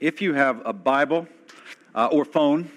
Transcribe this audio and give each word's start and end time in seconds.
if 0.00 0.22
you 0.22 0.32
have 0.32 0.62
a 0.64 0.72
Bible 0.72 1.28
uh, 1.94 2.08
or 2.10 2.24
phone, 2.24 2.70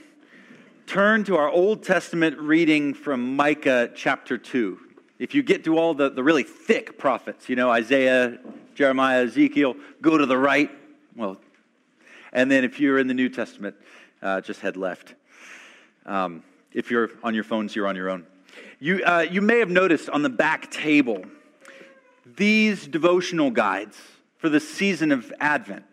turn 0.85 1.23
to 1.23 1.37
our 1.37 1.49
Old 1.49 1.81
Testament 1.81 2.37
reading 2.37 2.93
from 2.93 3.37
Micah 3.37 3.89
chapter 3.95 4.37
2. 4.37 4.77
If 5.19 5.33
you 5.33 5.41
get 5.41 5.63
to 5.63 5.77
all 5.77 5.93
the, 5.93 6.09
the 6.09 6.21
really 6.21 6.43
thick 6.43 6.97
prophets, 6.97 7.47
you 7.47 7.55
know, 7.55 7.69
Isaiah, 7.69 8.39
Jeremiah, 8.75 9.23
Ezekiel, 9.23 9.75
go 10.01 10.17
to 10.17 10.25
the 10.25 10.37
right. 10.37 10.69
Well, 11.15 11.37
and 12.33 12.51
then 12.51 12.65
if 12.65 12.81
you're 12.81 12.99
in 12.99 13.07
the 13.07 13.13
New 13.13 13.29
Testament, 13.29 13.77
uh, 14.21 14.41
just 14.41 14.59
head 14.59 14.75
left. 14.75 15.15
Um, 16.05 16.43
if 16.73 16.91
you're 16.91 17.11
on 17.23 17.33
your 17.33 17.45
phones, 17.45 17.73
you're 17.73 17.87
on 17.87 17.95
your 17.95 18.09
own. 18.09 18.25
You, 18.79 19.01
uh, 19.01 19.25
you 19.31 19.41
may 19.41 19.59
have 19.59 19.69
noticed 19.69 20.09
on 20.09 20.23
the 20.23 20.29
back 20.29 20.69
table 20.71 21.23
these 22.25 22.85
devotional 22.85 23.49
guides 23.49 23.97
for 24.37 24.49
the 24.49 24.59
season 24.59 25.13
of 25.13 25.31
Advent. 25.39 25.85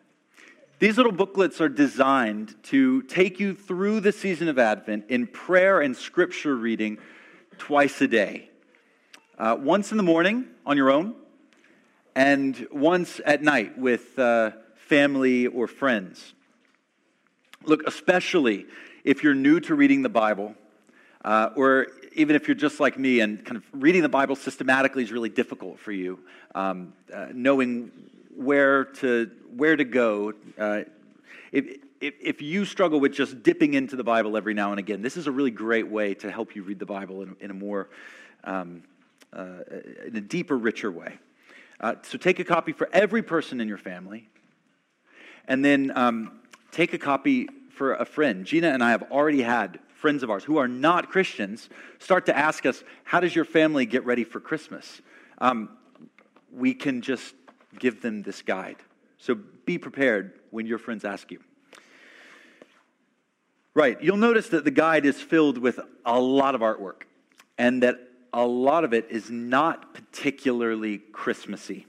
These 0.80 0.96
little 0.96 1.12
booklets 1.12 1.60
are 1.60 1.68
designed 1.68 2.54
to 2.64 3.02
take 3.02 3.38
you 3.38 3.54
through 3.54 4.00
the 4.00 4.12
season 4.12 4.48
of 4.48 4.58
Advent 4.58 5.10
in 5.10 5.26
prayer 5.26 5.82
and 5.82 5.94
scripture 5.94 6.56
reading 6.56 6.96
twice 7.58 8.00
a 8.00 8.08
day. 8.08 8.48
Uh, 9.38 9.58
once 9.60 9.90
in 9.90 9.98
the 9.98 10.02
morning 10.02 10.46
on 10.64 10.78
your 10.78 10.90
own, 10.90 11.14
and 12.14 12.66
once 12.72 13.20
at 13.26 13.42
night 13.42 13.76
with 13.76 14.18
uh, 14.18 14.52
family 14.74 15.48
or 15.48 15.66
friends. 15.66 16.32
Look, 17.64 17.82
especially 17.86 18.64
if 19.04 19.22
you're 19.22 19.34
new 19.34 19.60
to 19.60 19.74
reading 19.74 20.00
the 20.00 20.08
Bible, 20.08 20.54
uh, 21.22 21.50
or 21.56 21.88
even 22.14 22.36
if 22.36 22.48
you're 22.48 22.54
just 22.54 22.80
like 22.80 22.98
me 22.98 23.20
and 23.20 23.44
kind 23.44 23.58
of 23.58 23.64
reading 23.74 24.00
the 24.00 24.08
Bible 24.08 24.34
systematically 24.34 25.02
is 25.02 25.12
really 25.12 25.28
difficult 25.28 25.78
for 25.78 25.92
you, 25.92 26.20
um, 26.54 26.94
uh, 27.12 27.26
knowing 27.34 27.92
where 28.40 28.84
to 28.84 29.30
where 29.54 29.76
to 29.76 29.84
go. 29.84 30.32
Uh, 30.58 30.82
if, 31.52 31.78
if, 32.00 32.14
if, 32.20 32.42
you 32.42 32.64
struggle 32.64 32.98
with 32.98 33.12
just 33.12 33.42
dipping 33.42 33.74
into 33.74 33.96
the 33.96 34.04
Bible 34.04 34.36
every 34.36 34.54
now 34.54 34.70
and 34.70 34.78
again, 34.78 35.02
this 35.02 35.16
is 35.16 35.26
a 35.26 35.32
really 35.32 35.50
great 35.50 35.88
way 35.88 36.14
to 36.14 36.30
help 36.30 36.56
you 36.56 36.62
read 36.62 36.78
the 36.78 36.86
Bible 36.86 37.22
in, 37.22 37.36
in 37.40 37.50
a 37.50 37.54
more 37.54 37.90
um, 38.44 38.82
uh, 39.32 39.58
in 40.06 40.16
a 40.16 40.20
deeper, 40.20 40.56
richer 40.56 40.90
way. 40.90 41.18
Uh, 41.80 41.96
so 42.02 42.16
take 42.16 42.38
a 42.38 42.44
copy 42.44 42.72
for 42.72 42.88
every 42.92 43.22
person 43.22 43.60
in 43.60 43.68
your 43.68 43.78
family, 43.78 44.28
and 45.46 45.64
then 45.64 45.92
um, 45.94 46.40
take 46.72 46.94
a 46.94 46.98
copy 46.98 47.48
for 47.70 47.94
a 47.94 48.04
friend. 48.04 48.46
Gina 48.46 48.68
and 48.68 48.82
I 48.82 48.90
have 48.90 49.02
already 49.10 49.42
had 49.42 49.78
friends 49.94 50.22
of 50.22 50.30
ours 50.30 50.44
who 50.44 50.56
are 50.56 50.68
not 50.68 51.10
Christians 51.10 51.68
start 51.98 52.26
to 52.26 52.36
ask 52.36 52.64
us, 52.64 52.82
How 53.04 53.20
does 53.20 53.34
your 53.34 53.44
family 53.44 53.84
get 53.84 54.06
ready 54.06 54.24
for 54.24 54.40
Christmas? 54.40 55.02
Um, 55.38 55.70
we 56.52 56.74
can 56.74 57.00
just 57.00 57.34
give 57.78 58.02
them 58.02 58.22
this 58.22 58.42
guide. 58.42 58.76
So 59.18 59.36
be 59.64 59.78
prepared 59.78 60.40
when 60.50 60.66
your 60.66 60.78
friends 60.78 61.04
ask 61.04 61.30
you. 61.30 61.40
Right, 63.74 64.00
you'll 64.02 64.16
notice 64.16 64.48
that 64.48 64.64
the 64.64 64.70
guide 64.70 65.06
is 65.06 65.20
filled 65.20 65.56
with 65.58 65.78
a 66.04 66.18
lot 66.18 66.54
of 66.54 66.60
artwork, 66.60 67.02
and 67.56 67.82
that 67.82 68.00
a 68.32 68.44
lot 68.44 68.84
of 68.84 68.92
it 68.92 69.06
is 69.10 69.30
not 69.30 69.94
particularly 69.94 70.98
Christmassy. 70.98 71.86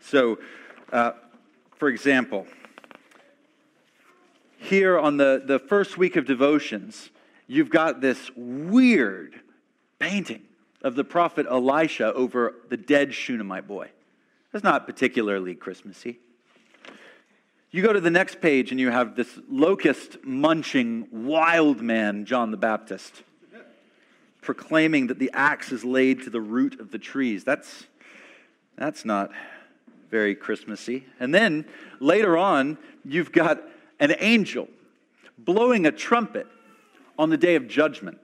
So, 0.00 0.38
uh, 0.92 1.12
for 1.76 1.88
example, 1.88 2.46
here 4.58 4.98
on 4.98 5.16
the, 5.16 5.42
the 5.44 5.58
first 5.58 5.98
week 5.98 6.16
of 6.16 6.26
devotions, 6.26 7.10
you've 7.46 7.70
got 7.70 8.00
this 8.00 8.30
weird 8.36 9.40
painting 9.98 10.42
of 10.82 10.94
the 10.94 11.04
prophet 11.04 11.46
Elisha 11.50 12.12
over 12.14 12.54
the 12.68 12.76
dead 12.76 13.14
Shunammite 13.14 13.66
boy. 13.66 13.90
That's 14.52 14.64
not 14.64 14.86
particularly 14.86 15.54
Christmassy. 15.54 16.18
You 17.70 17.82
go 17.82 17.92
to 17.92 18.00
the 18.00 18.10
next 18.10 18.40
page 18.40 18.72
and 18.72 18.80
you 18.80 18.90
have 18.90 19.14
this 19.14 19.38
locust 19.48 20.24
munching 20.24 21.06
wild 21.12 21.80
man, 21.80 22.24
John 22.24 22.50
the 22.50 22.56
Baptist, 22.56 23.22
proclaiming 24.40 25.06
that 25.06 25.20
the 25.20 25.30
axe 25.32 25.70
is 25.70 25.84
laid 25.84 26.22
to 26.24 26.30
the 26.30 26.40
root 26.40 26.80
of 26.80 26.90
the 26.90 26.98
trees. 26.98 27.44
That's, 27.44 27.86
that's 28.76 29.04
not 29.04 29.30
very 30.10 30.34
Christmassy. 30.34 31.06
And 31.20 31.32
then 31.32 31.64
later 32.00 32.36
on, 32.36 32.76
you've 33.04 33.30
got 33.30 33.62
an 34.00 34.16
angel 34.18 34.66
blowing 35.38 35.86
a 35.86 35.92
trumpet 35.92 36.48
on 37.16 37.30
the 37.30 37.36
day 37.36 37.54
of 37.54 37.68
judgment. 37.68 38.18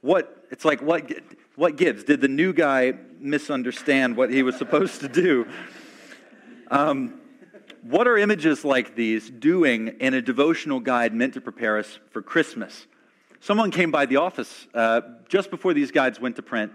What, 0.00 0.46
it's 0.50 0.64
like, 0.64 0.80
what, 0.80 1.12
what 1.56 1.76
gives? 1.76 2.04
Did 2.04 2.20
the 2.20 2.28
new 2.28 2.52
guy 2.52 2.94
misunderstand 3.18 4.16
what 4.16 4.30
he 4.30 4.42
was 4.42 4.56
supposed 4.56 5.00
to 5.00 5.08
do? 5.08 5.48
Um, 6.70 7.20
what 7.82 8.06
are 8.06 8.18
images 8.18 8.64
like 8.64 8.94
these 8.94 9.30
doing 9.30 9.88
in 10.00 10.14
a 10.14 10.20
devotional 10.20 10.80
guide 10.80 11.14
meant 11.14 11.34
to 11.34 11.40
prepare 11.40 11.78
us 11.78 11.98
for 12.10 12.20
Christmas? 12.20 12.86
Someone 13.40 13.70
came 13.70 13.90
by 13.90 14.06
the 14.06 14.16
office 14.16 14.66
uh, 14.74 15.00
just 15.28 15.50
before 15.50 15.72
these 15.72 15.90
guides 15.90 16.20
went 16.20 16.36
to 16.36 16.42
print 16.42 16.72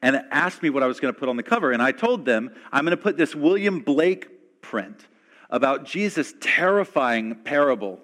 and 0.00 0.22
asked 0.30 0.62
me 0.62 0.70
what 0.70 0.82
I 0.82 0.86
was 0.86 1.00
going 1.00 1.12
to 1.12 1.18
put 1.18 1.28
on 1.28 1.36
the 1.36 1.42
cover. 1.42 1.72
And 1.72 1.82
I 1.82 1.92
told 1.92 2.24
them, 2.24 2.50
I'm 2.72 2.84
going 2.84 2.96
to 2.96 3.02
put 3.02 3.16
this 3.16 3.34
William 3.34 3.80
Blake 3.80 4.60
print 4.60 5.06
about 5.50 5.84
Jesus' 5.84 6.34
terrifying 6.40 7.34
parable 7.36 8.00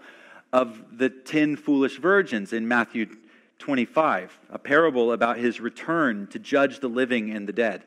of 0.52 0.98
the 0.98 1.08
ten 1.08 1.56
foolish 1.56 1.98
virgins 1.98 2.52
in 2.52 2.66
Matthew 2.66 3.06
25, 3.60 4.40
a 4.50 4.58
parable 4.58 5.12
about 5.12 5.36
his 5.36 5.60
return 5.60 6.26
to 6.28 6.38
judge 6.38 6.80
the 6.80 6.88
living 6.88 7.30
and 7.30 7.46
the 7.46 7.52
dead. 7.52 7.84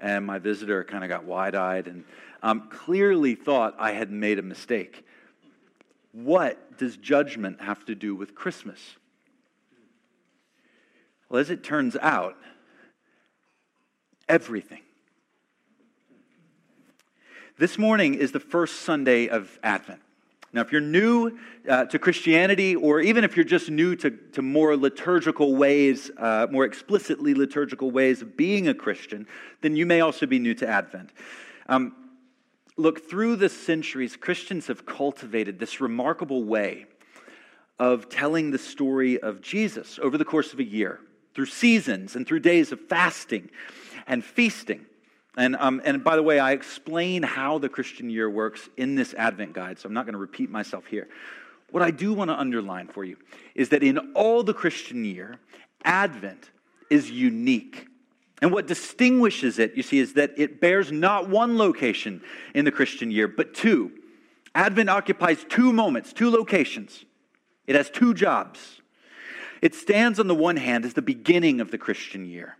And 0.00 0.24
my 0.24 0.38
visitor 0.38 0.84
kind 0.84 1.04
of 1.04 1.10
got 1.10 1.24
wide 1.24 1.54
eyed 1.54 1.86
and 1.88 2.04
um, 2.42 2.68
clearly 2.70 3.34
thought 3.34 3.74
I 3.78 3.92
had 3.92 4.10
made 4.10 4.38
a 4.38 4.42
mistake. 4.42 5.04
What 6.12 6.78
does 6.78 6.96
judgment 6.96 7.60
have 7.60 7.84
to 7.86 7.94
do 7.94 8.14
with 8.14 8.34
Christmas? 8.34 8.80
Well, 11.28 11.40
as 11.40 11.50
it 11.50 11.64
turns 11.64 11.96
out, 12.00 12.36
everything. 14.28 14.82
This 17.58 17.78
morning 17.78 18.14
is 18.14 18.32
the 18.32 18.40
first 18.40 18.80
Sunday 18.80 19.28
of 19.28 19.58
Advent. 19.62 20.00
Now, 20.56 20.62
if 20.62 20.72
you're 20.72 20.80
new 20.80 21.38
uh, 21.68 21.84
to 21.84 21.98
Christianity, 21.98 22.74
or 22.74 23.02
even 23.02 23.24
if 23.24 23.36
you're 23.36 23.44
just 23.44 23.68
new 23.68 23.94
to, 23.96 24.10
to 24.10 24.40
more 24.40 24.74
liturgical 24.74 25.54
ways, 25.54 26.10
uh, 26.16 26.46
more 26.50 26.64
explicitly 26.64 27.34
liturgical 27.34 27.90
ways 27.90 28.22
of 28.22 28.38
being 28.38 28.66
a 28.66 28.72
Christian, 28.72 29.26
then 29.60 29.76
you 29.76 29.84
may 29.84 30.00
also 30.00 30.24
be 30.24 30.38
new 30.38 30.54
to 30.54 30.66
Advent. 30.66 31.10
Um, 31.68 31.94
look, 32.78 33.06
through 33.06 33.36
the 33.36 33.50
centuries, 33.50 34.16
Christians 34.16 34.68
have 34.68 34.86
cultivated 34.86 35.58
this 35.58 35.78
remarkable 35.78 36.42
way 36.42 36.86
of 37.78 38.08
telling 38.08 38.50
the 38.50 38.58
story 38.58 39.20
of 39.20 39.42
Jesus 39.42 39.98
over 40.00 40.16
the 40.16 40.24
course 40.24 40.54
of 40.54 40.58
a 40.58 40.64
year, 40.64 41.00
through 41.34 41.46
seasons 41.46 42.16
and 42.16 42.26
through 42.26 42.40
days 42.40 42.72
of 42.72 42.80
fasting 42.80 43.50
and 44.06 44.24
feasting. 44.24 44.86
And, 45.36 45.54
um, 45.56 45.82
and 45.84 46.02
by 46.02 46.16
the 46.16 46.22
way, 46.22 46.38
I 46.38 46.52
explain 46.52 47.22
how 47.22 47.58
the 47.58 47.68
Christian 47.68 48.08
year 48.08 48.28
works 48.30 48.68
in 48.76 48.94
this 48.94 49.12
Advent 49.14 49.52
guide, 49.52 49.78
so 49.78 49.86
I'm 49.86 49.92
not 49.92 50.06
going 50.06 50.14
to 50.14 50.18
repeat 50.18 50.50
myself 50.50 50.86
here. 50.86 51.08
What 51.70 51.82
I 51.82 51.90
do 51.90 52.14
want 52.14 52.30
to 52.30 52.38
underline 52.38 52.88
for 52.88 53.04
you 53.04 53.16
is 53.54 53.68
that 53.70 53.82
in 53.82 53.98
all 54.14 54.42
the 54.42 54.54
Christian 54.54 55.04
year, 55.04 55.38
Advent 55.84 56.50
is 56.90 57.10
unique. 57.10 57.86
And 58.40 58.52
what 58.52 58.66
distinguishes 58.66 59.58
it, 59.58 59.74
you 59.76 59.82
see, 59.82 59.98
is 59.98 60.14
that 60.14 60.32
it 60.36 60.60
bears 60.60 60.90
not 60.92 61.28
one 61.28 61.58
location 61.58 62.22
in 62.54 62.64
the 62.64 62.72
Christian 62.72 63.10
year, 63.10 63.28
but 63.28 63.54
two. 63.54 63.92
Advent 64.54 64.88
occupies 64.88 65.44
two 65.48 65.72
moments, 65.72 66.12
two 66.12 66.30
locations. 66.30 67.04
It 67.66 67.74
has 67.76 67.90
two 67.90 68.14
jobs. 68.14 68.80
It 69.60 69.74
stands 69.74 70.18
on 70.18 70.28
the 70.28 70.34
one 70.34 70.56
hand 70.56 70.84
as 70.84 70.94
the 70.94 71.02
beginning 71.02 71.60
of 71.60 71.70
the 71.70 71.78
Christian 71.78 72.24
year 72.24 72.56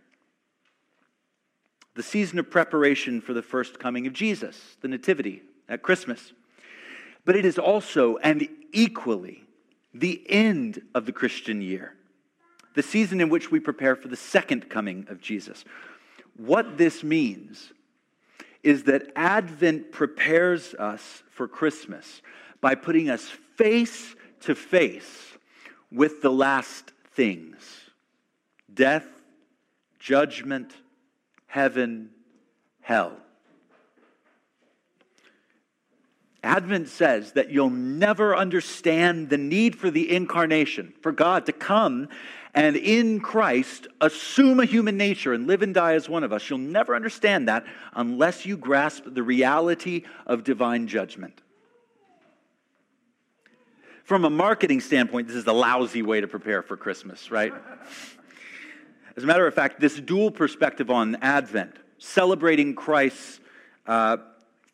the 1.97 2.03
season 2.03 2.37
of 2.37 2.51
preparation 2.51 3.19
for 3.19 3.33
the 3.33 3.41
first 3.41 3.79
coming 3.79 4.05
of 4.05 4.13
Jesus, 4.13 4.77
the 4.81 4.87
Nativity 4.87 5.41
at 5.67 5.81
Christmas. 5.81 6.31
But 7.25 7.35
it 7.35 7.43
is 7.43 7.57
also 7.57 8.17
and 8.17 8.47
equally 8.71 9.43
the 9.95 10.23
end 10.29 10.79
of 10.93 11.07
the 11.07 11.11
Christian 11.11 11.59
year, 11.59 11.95
the 12.75 12.83
season 12.83 13.19
in 13.19 13.29
which 13.29 13.49
we 13.49 13.59
prepare 13.59 13.95
for 13.95 14.09
the 14.09 14.15
second 14.15 14.69
coming 14.69 15.07
of 15.09 15.21
Jesus. 15.21 15.65
What 16.35 16.77
this 16.77 17.03
means 17.03 17.73
is 18.61 18.83
that 18.83 19.11
Advent 19.15 19.91
prepares 19.91 20.75
us 20.75 21.23
for 21.31 21.47
Christmas 21.47 22.21
by 22.61 22.75
putting 22.75 23.09
us 23.09 23.27
face 23.55 24.15
to 24.41 24.53
face 24.53 25.35
with 25.91 26.21
the 26.21 26.31
last 26.31 26.91
things 27.15 27.57
death, 28.71 29.07
judgment, 29.97 30.75
heaven, 31.47 32.09
hell. 32.81 33.17
Advent 36.43 36.87
says 36.87 37.33
that 37.33 37.51
you'll 37.51 37.69
never 37.69 38.35
understand 38.35 39.29
the 39.29 39.37
need 39.37 39.75
for 39.75 39.89
the 39.89 40.09
incarnation, 40.15 40.93
for 41.01 41.11
God 41.11 41.45
to 41.47 41.51
come 41.51 42.07
and 42.57 42.75
in 42.75 43.19
Christ 43.19 43.87
assume 44.01 44.59
a 44.59 44.65
human 44.65 44.97
nature 44.97 45.31
and 45.31 45.45
live 45.45 45.61
and 45.61 45.75
die 45.75 45.93
as 45.93 46.09
one 46.09 46.23
of 46.23 46.33
us. 46.33 46.49
You'll 46.49 46.57
never 46.57 46.95
understand 46.95 47.47
that 47.49 47.65
unless 47.93 48.47
you 48.47 48.57
grasp 48.57 49.03
the 49.05 49.21
reality 49.21 50.05
of 50.25 50.43
divine 50.43 50.87
judgment. 50.87 51.39
From 54.03 54.25
a 54.25 54.29
marketing 54.29 54.79
standpoint, 54.79 55.27
this 55.27 55.35
is 55.35 55.45
a 55.45 55.53
lousy 55.53 56.01
way 56.01 56.21
to 56.21 56.27
prepare 56.27 56.63
for 56.63 56.77
Christmas, 56.77 57.29
right? 57.29 57.53
As 59.17 59.23
a 59.23 59.25
matter 59.25 59.47
of 59.47 59.55
fact, 59.55 59.79
this 59.79 59.99
dual 59.99 60.29
perspective 60.29 60.91
on 60.91 61.15
Advent, 61.23 61.75
celebrating 61.97 62.75
Christ's 62.75 63.39
uh, 63.87 64.17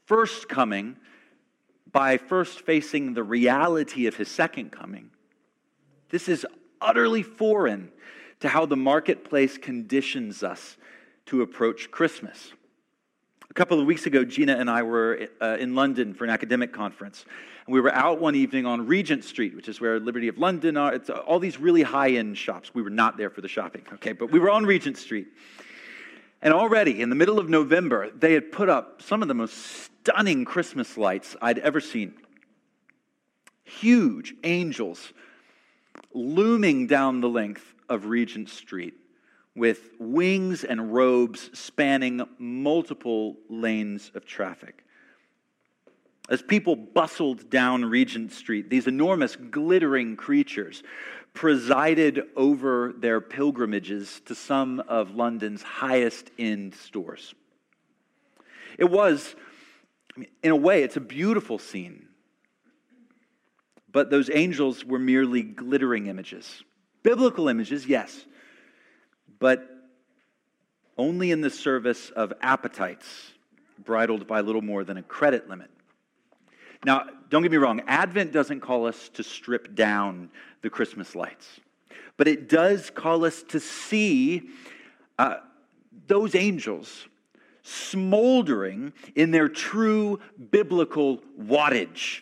first 0.06 0.50
coming 0.50 0.98
by 1.90 2.18
first 2.18 2.60
facing 2.60 3.13
the 3.13 3.24
reality 3.24 4.06
of 4.06 4.18
his 4.18 4.28
second 4.28 4.74
coming, 4.74 5.12
this 6.10 6.28
is 6.28 6.45
utterly 6.81 7.24
foreign 7.24 7.90
to 8.42 8.50
how 8.50 8.66
the 8.66 8.75
marketplace 8.75 9.57
conditions 9.57 10.44
us 10.44 10.75
to 11.28 11.42
approach 11.42 11.89
Christmas. 11.89 12.51
A 13.50 13.54
couple 13.54 13.80
of 13.80 13.86
weeks 13.86 14.06
ago, 14.07 14.25
Gina 14.25 14.57
and 14.57 14.69
I 14.69 14.84
were 14.84 15.30
uh, 15.39 15.56
in 15.57 15.74
London 15.74 16.13
for 16.13 16.25
an 16.25 16.30
academic 16.30 16.74
conference. 16.74 17.24
And 17.65 17.74
we 17.74 17.80
were 17.80 17.94
out 17.94 18.19
one 18.19 18.36
evening 18.36 18.65
on 18.65 18.88
Regent 18.88 19.24
Street, 19.24 19.56
which 19.56 19.69
is 19.69 19.80
where 19.80 20.00
Liberty 20.00 20.27
of 20.27 20.38
London 20.38 20.75
are. 20.75 20.94
It's 20.94 21.10
uh, 21.10 21.13
all 21.13 21.39
these 21.39 21.60
really 21.60 21.83
high 21.83 22.12
end 22.12 22.38
shops. 22.38 22.74
We 22.74 22.81
were 22.81 22.89
not 22.89 23.18
there 23.18 23.30
for 23.30 23.42
the 23.42 23.48
shopping, 23.48 23.83
okay? 23.94 24.12
But 24.12 24.31
we 24.31 24.39
were 24.39 24.50
on 24.50 24.65
Regent 24.65 24.98
Street. 24.98 25.27
And 26.42 26.54
already 26.54 27.01
in 27.01 27.10
the 27.10 27.15
middle 27.15 27.39
of 27.39 27.48
November, 27.48 28.10
they 28.12 28.33
had 28.33 28.51
put 28.51 28.68
up 28.68 29.01
some 29.01 29.21
of 29.21 29.30
the 29.30 29.33
most 29.33 29.56
stunning 29.56 30.44
Christmas 30.44 30.98
lights 30.98 31.38
I'd 31.42 31.60
ever 31.60 31.80
seen. 31.80 32.15
Huge 33.63 34.36
angels 34.44 35.13
looming 36.13 36.88
down 36.88 37.21
the 37.21 37.30
length 37.30 37.74
of 37.88 38.07
Regent 38.07 38.50
Street 38.50 38.94
with 39.56 39.92
wings 40.00 40.65
and 40.65 40.94
robes 40.94 41.50
spanning 41.57 42.27
multiple 42.38 43.38
lanes 43.50 44.12
of 44.15 44.25
traffic. 44.25 44.83
As 46.30 46.42
people 46.42 46.75
bustled 46.75 47.50
down 47.50 47.84
Regent 47.84 48.31
Street, 48.31 48.70
these 48.70 48.88
enormous 48.88 49.36
glittering 49.36 50.16
creatures 50.16 50.81
presided 51.34 52.24
over 52.36 52.94
their 52.98 53.20
pilgrimages 53.20 54.22
to 54.25 54.36
some 54.36 54.80
of 54.81 55.16
London's 55.16 55.62
highest 55.62 56.31
end 56.40 56.75
stores. 56.75 57.34
It 58.78 58.90
was, 58.90 59.36
in 60.42 60.52
a 60.52 60.56
way, 60.56 60.84
it's 60.84 60.96
a 60.96 61.02
beautiful 61.02 61.60
scene. 61.60 62.08
But 63.92 64.10
those 64.10 64.30
angels 64.31 64.86
were 64.86 65.00
merely 65.00 65.44
glittering 65.44 66.08
images. 66.08 66.64
Biblical 67.04 67.50
images, 67.50 67.86
yes, 67.86 68.25
but 69.40 69.70
only 70.98 71.31
in 71.31 71.42
the 71.42 71.50
service 71.50 72.10
of 72.12 72.31
appetites 72.42 73.34
bridled 73.84 74.25
by 74.25 74.42
little 74.42 74.62
more 74.62 74.84
than 74.84 74.98
a 74.98 75.04
credit 75.04 75.50
limit. 75.50 75.70
Now, 76.85 77.06
don't 77.30 77.41
get 77.41 77.51
me 77.51 77.57
wrong, 77.57 77.81
Advent 77.88 78.31
doesn't 78.31 78.59
call 78.59 78.85
us 78.85 79.09
to 79.09 79.24
strip 79.24 79.75
down 79.75 80.30
the 80.62 80.69
Christmas 80.69 81.15
lights, 81.15 81.47
but 82.18 82.27
it 82.27 82.50
does 82.50 82.89
call 82.89 83.25
us 83.25 83.44
to 83.44 83.59
see 83.59 84.50
uh, 85.18 85.38
those 86.07 86.35
angels 86.35 87.07
smoldering 87.63 88.94
in 89.15 89.31
their 89.31 89.47
true 89.47 90.19
biblical 90.51 91.21
wattage 91.39 92.21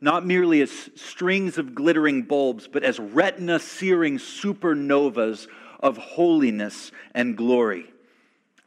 not 0.00 0.26
merely 0.26 0.60
as 0.60 0.90
strings 0.94 1.58
of 1.58 1.74
glittering 1.74 2.22
bulbs, 2.22 2.68
but 2.68 2.82
as 2.82 2.98
retina 2.98 3.58
searing 3.58 4.18
supernovas 4.18 5.48
of 5.80 5.96
holiness 5.96 6.92
and 7.14 7.36
glory. 7.36 7.86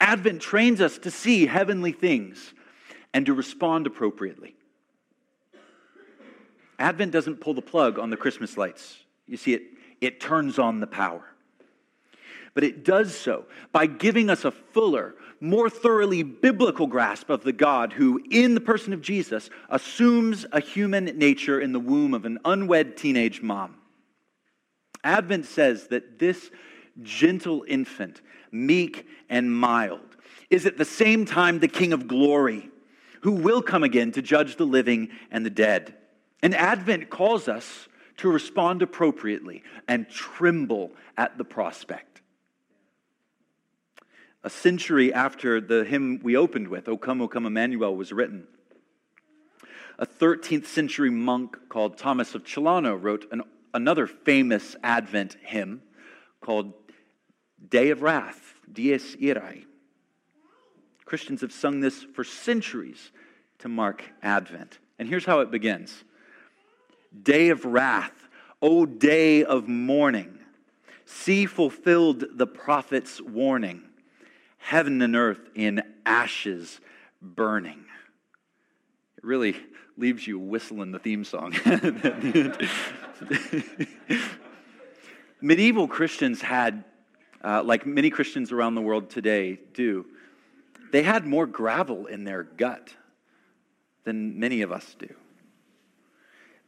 Advent 0.01 0.41
trains 0.41 0.81
us 0.81 0.97
to 0.97 1.11
see 1.11 1.45
heavenly 1.45 1.91
things 1.91 2.53
and 3.13 3.25
to 3.25 3.33
respond 3.33 3.85
appropriately. 3.85 4.55
Advent 6.79 7.11
doesn't 7.11 7.41
pull 7.41 7.53
the 7.53 7.61
plug 7.61 7.99
on 7.99 8.09
the 8.09 8.17
Christmas 8.17 8.57
lights. 8.57 8.97
You 9.27 9.37
see, 9.37 9.53
it, 9.53 9.63
it 9.99 10.19
turns 10.19 10.57
on 10.57 10.79
the 10.79 10.87
power. 10.87 11.23
But 12.53 12.63
it 12.63 12.83
does 12.83 13.15
so 13.15 13.45
by 13.71 13.85
giving 13.85 14.29
us 14.29 14.45
a 14.45 14.51
fuller, 14.51 15.15
more 15.39 15.69
thoroughly 15.69 16.23
biblical 16.23 16.87
grasp 16.87 17.29
of 17.29 17.43
the 17.43 17.51
God 17.51 17.93
who, 17.93 18.21
in 18.31 18.55
the 18.55 18.61
person 18.61 18.93
of 18.93 19.01
Jesus, 19.01 19.49
assumes 19.69 20.45
a 20.51 20.59
human 20.59 21.05
nature 21.05 21.59
in 21.59 21.73
the 21.73 21.79
womb 21.79 22.13
of 22.13 22.25
an 22.25 22.39
unwed 22.45 22.97
teenage 22.97 23.41
mom. 23.41 23.75
Advent 25.03 25.45
says 25.45 25.87
that 25.87 26.17
this 26.17 26.49
gentle 27.01 27.63
infant, 27.67 28.21
meek 28.51 29.05
and 29.29 29.53
mild, 29.53 30.17
is 30.49 30.65
at 30.65 30.77
the 30.77 30.85
same 30.85 31.25
time 31.25 31.59
the 31.59 31.67
King 31.67 31.93
of 31.93 32.07
glory, 32.07 32.69
who 33.21 33.33
will 33.33 33.61
come 33.61 33.83
again 33.83 34.11
to 34.13 34.21
judge 34.21 34.55
the 34.55 34.65
living 34.65 35.09
and 35.29 35.45
the 35.45 35.49
dead. 35.49 35.93
And 36.41 36.55
Advent 36.55 37.09
calls 37.09 37.47
us 37.47 37.87
to 38.17 38.31
respond 38.31 38.81
appropriately 38.81 39.63
and 39.87 40.09
tremble 40.09 40.91
at 41.17 41.37
the 41.37 41.43
prospect 41.43 42.09
a 44.43 44.49
century 44.49 45.13
after 45.13 45.59
the 45.59 45.83
hymn 45.83 46.19
we 46.23 46.35
opened 46.37 46.67
with, 46.67 46.87
O 46.87 46.97
Come, 46.97 47.21
O 47.21 47.27
Come 47.27 47.45
Emmanuel, 47.45 47.95
was 47.95 48.11
written. 48.11 48.47
A 49.97 50.05
13th 50.05 50.65
century 50.65 51.09
monk 51.09 51.57
called 51.67 51.97
Thomas 51.97 52.35
of 52.35 52.45
Celano 52.45 53.01
wrote 53.01 53.25
an, 53.31 53.43
another 53.73 54.07
famous 54.07 54.77
Advent 54.81 55.35
hymn 55.41 55.81
called 56.39 56.73
Day 57.69 57.89
of 57.89 58.01
Wrath, 58.01 58.55
Dies 58.71 59.17
Irae. 59.21 59.65
Christians 61.03 61.41
have 61.41 61.51
sung 61.51 61.81
this 61.81 62.03
for 62.03 62.23
centuries 62.23 63.11
to 63.57 63.67
mark 63.67 64.05
Advent. 64.23 64.79
And 64.97 65.09
here's 65.09 65.25
how 65.25 65.41
it 65.41 65.51
begins 65.51 66.05
Day 67.23 67.49
of 67.49 67.65
wrath, 67.65 68.27
O 68.61 68.85
day 68.85 69.43
of 69.43 69.67
mourning, 69.67 70.39
see 71.05 71.45
fulfilled 71.45 72.25
the 72.33 72.47
prophet's 72.47 73.21
warning 73.21 73.89
heaven 74.59 75.01
and 75.01 75.15
earth 75.15 75.49
in 75.55 75.81
ashes 76.05 76.79
burning. 77.21 77.85
It 79.17 79.23
really 79.23 79.55
leaves 79.97 80.27
you 80.27 80.37
whistling 80.37 80.91
the 80.91 80.99
theme 80.99 81.23
song. 81.23 81.55
Medieval 85.41 85.87
Christians 85.87 86.41
had, 86.41 86.83
uh, 87.43 87.63
like 87.63 87.85
many 87.85 88.09
Christians 88.09 88.51
around 88.51 88.75
the 88.75 88.81
world 88.81 89.09
today 89.09 89.59
do, 89.73 90.05
they 90.91 91.03
had 91.03 91.25
more 91.25 91.45
gravel 91.45 92.05
in 92.05 92.23
their 92.23 92.43
gut 92.43 92.93
than 94.03 94.39
many 94.39 94.61
of 94.61 94.71
us 94.71 94.95
do. 94.97 95.13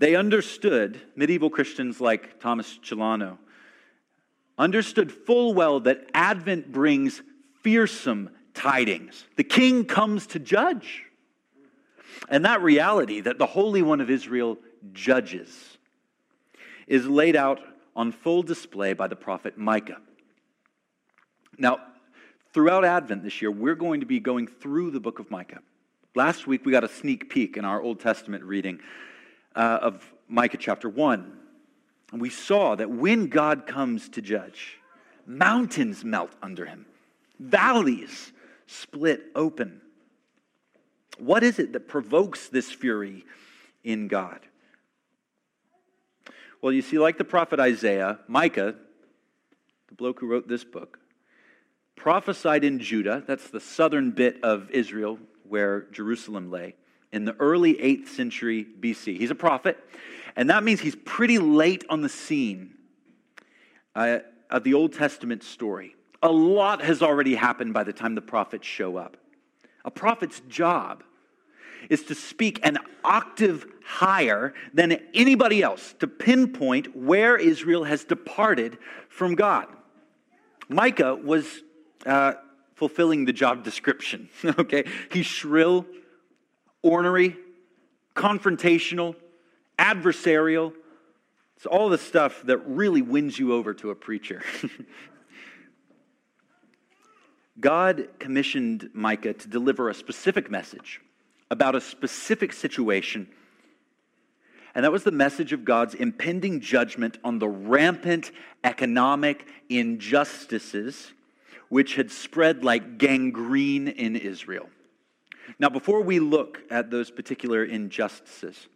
They 0.01 0.15
understood, 0.15 0.99
medieval 1.15 1.51
Christians 1.51 2.01
like 2.01 2.39
Thomas 2.39 2.79
Celano, 2.79 3.37
understood 4.57 5.11
full 5.11 5.53
well 5.53 5.79
that 5.81 6.09
Advent 6.15 6.71
brings 6.71 7.21
fearsome 7.61 8.31
tidings. 8.55 9.25
The 9.35 9.43
king 9.43 9.85
comes 9.85 10.25
to 10.27 10.39
judge. 10.39 11.03
And 12.29 12.45
that 12.45 12.63
reality 12.63 13.21
that 13.21 13.37
the 13.37 13.45
Holy 13.45 13.83
One 13.83 14.01
of 14.01 14.09
Israel 14.09 14.57
judges 14.91 15.77
is 16.87 17.05
laid 17.05 17.35
out 17.35 17.59
on 17.95 18.11
full 18.11 18.41
display 18.41 18.93
by 18.93 19.07
the 19.07 19.15
prophet 19.15 19.55
Micah. 19.55 20.01
Now, 21.59 21.77
throughout 22.55 22.83
Advent 22.85 23.21
this 23.21 23.39
year, 23.39 23.51
we're 23.51 23.75
going 23.75 23.99
to 23.99 24.07
be 24.07 24.19
going 24.19 24.47
through 24.47 24.89
the 24.89 24.99
book 24.99 25.19
of 25.19 25.29
Micah. 25.29 25.59
Last 26.15 26.47
week, 26.47 26.65
we 26.65 26.71
got 26.71 26.83
a 26.83 26.89
sneak 26.89 27.29
peek 27.29 27.55
in 27.55 27.65
our 27.65 27.79
Old 27.79 27.99
Testament 27.99 28.43
reading 28.43 28.79
uh, 29.55 29.79
of 29.81 30.13
Micah 30.27 30.57
chapter 30.57 30.89
1. 30.89 31.37
And 32.11 32.21
we 32.21 32.29
saw 32.29 32.75
that 32.75 32.89
when 32.89 33.27
God 33.27 33.65
comes 33.65 34.09
to 34.09 34.21
judge, 34.21 34.79
mountains 35.25 36.03
melt 36.03 36.31
under 36.41 36.65
him 36.65 36.85
valleys 37.41 38.31
split 38.67 39.23
open. 39.35 39.81
What 41.17 41.43
is 41.43 41.59
it 41.59 41.73
that 41.73 41.87
provokes 41.87 42.47
this 42.47 42.71
fury 42.71 43.25
in 43.83 44.07
God? 44.07 44.39
Well, 46.61 46.71
you 46.71 46.81
see, 46.81 46.99
like 46.99 47.17
the 47.17 47.23
prophet 47.23 47.59
Isaiah, 47.59 48.19
Micah, 48.27 48.75
the 49.87 49.95
bloke 49.95 50.19
who 50.19 50.27
wrote 50.27 50.47
this 50.47 50.63
book, 50.63 50.99
prophesied 51.95 52.63
in 52.63 52.79
Judah, 52.79 53.23
that's 53.25 53.49
the 53.49 53.59
southern 53.59 54.11
bit 54.11 54.43
of 54.43 54.69
Israel 54.69 55.17
where 55.43 55.87
Jerusalem 55.91 56.51
lay, 56.51 56.75
in 57.11 57.25
the 57.25 57.35
early 57.39 57.75
8th 57.75 58.07
century 58.07 58.65
BC. 58.79 59.17
He's 59.17 59.31
a 59.31 59.35
prophet, 59.35 59.77
and 60.35 60.49
that 60.49 60.63
means 60.63 60.79
he's 60.79 60.95
pretty 60.95 61.39
late 61.39 61.83
on 61.89 62.01
the 62.01 62.09
scene 62.09 62.75
uh, 63.95 64.19
of 64.49 64.63
the 64.63 64.73
Old 64.73 64.93
Testament 64.93 65.43
story 65.43 65.95
a 66.21 66.31
lot 66.31 66.83
has 66.83 67.01
already 67.01 67.35
happened 67.35 67.73
by 67.73 67.83
the 67.83 67.93
time 67.93 68.15
the 68.15 68.21
prophets 68.21 68.67
show 68.67 68.97
up. 68.97 69.17
A 69.83 69.91
prophet's 69.91 70.41
job 70.41 71.03
is 71.89 72.03
to 72.03 72.15
speak 72.15 72.59
an 72.63 72.77
octave 73.03 73.65
higher 73.83 74.53
than 74.73 74.99
anybody 75.13 75.63
else 75.63 75.95
to 75.99 76.07
pinpoint 76.07 76.95
where 76.95 77.35
Israel 77.37 77.83
has 77.83 78.03
departed 78.03 78.77
from 79.09 79.33
God. 79.33 79.67
Micah 80.69 81.15
was 81.15 81.63
uh, 82.05 82.33
fulfilling 82.75 83.25
the 83.25 83.33
job 83.33 83.63
description. 83.63 84.29
okay, 84.45 84.85
he's 85.11 85.25
shrill, 85.25 85.87
ornery, 86.83 87.37
confrontational, 88.15 89.15
adversarial, 89.77 90.73
It's 91.57 91.65
all 91.65 91.89
the 91.89 91.97
stuff 91.97 92.41
that 92.43 92.57
really 92.67 93.01
wins 93.01 93.37
you 93.37 93.53
over 93.53 93.73
to 93.75 93.91
a 93.91 93.95
preacher. 93.95 94.41
God 97.59 98.07
commissioned 98.17 98.89
Micah 98.93 99.33
to 99.33 99.47
deliver 99.47 99.89
a 99.89 99.93
specific 99.93 100.49
message 100.49 101.01
about 101.51 101.75
a 101.75 101.81
specific 101.81 102.53
situation. 102.53 103.27
And 104.73 104.85
that 104.85 104.91
was 104.91 105.03
the 105.03 105.11
message 105.11 105.53
of 105.53 105.65
God's 105.65 105.93
impending 105.93 106.61
judgment 106.61 107.17
on 107.23 107.39
the 107.39 107.47
rampant 107.47 108.31
economic 108.63 109.45
injustices 109.69 111.11
which 111.69 111.95
had 111.95 112.09
spread 112.11 112.63
like 112.63 112.97
gangrene 112.97 113.87
in 113.87 114.15
Israel. 114.15 114.69
Now, 115.61 115.69
before 115.69 116.01
we 116.01 116.19
look 116.19 116.59
at 116.71 116.89
those 116.89 117.11
particular 117.11 117.63
injustices, 117.63 118.67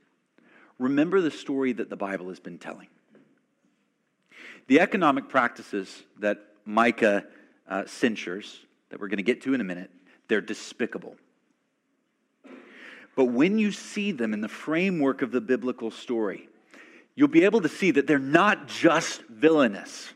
remember 0.77 1.20
the 1.20 1.32
story 1.32 1.74
that 1.74 1.89
the 1.89 1.96
Bible 1.96 2.30
has 2.30 2.39
been 2.39 2.60
telling. 2.60 2.89
The 4.68 4.80
economic 4.80 5.27
practices 5.27 6.04
that 6.20 6.46
Micah 6.63 7.25
uh, 7.68 7.86
censures, 7.88 8.60
that 8.89 9.00
we're 9.00 9.08
going 9.08 9.18
to 9.18 9.24
get 9.24 9.42
to 9.42 9.56
in 9.56 9.62
a 9.62 9.63
minute, 9.63 9.89
they're 10.27 10.42
despicable. 10.42 11.15
But 13.15 13.25
when 13.25 13.58
you 13.58 13.72
see 13.72 14.12
them 14.12 14.32
in 14.32 14.42
the 14.42 14.48
framework 14.48 15.24
of 15.24 15.32
the 15.32 15.42
biblical 15.42 15.89
story, 15.89 16.50
you'll 17.15 17.30
be 17.30 17.46
able 17.46 17.62
to 17.62 17.70
see 17.70 17.89
that 17.89 18.06
they're 18.06 18.20
not 18.20 18.68
just 18.68 19.24
villainous. 19.24 20.13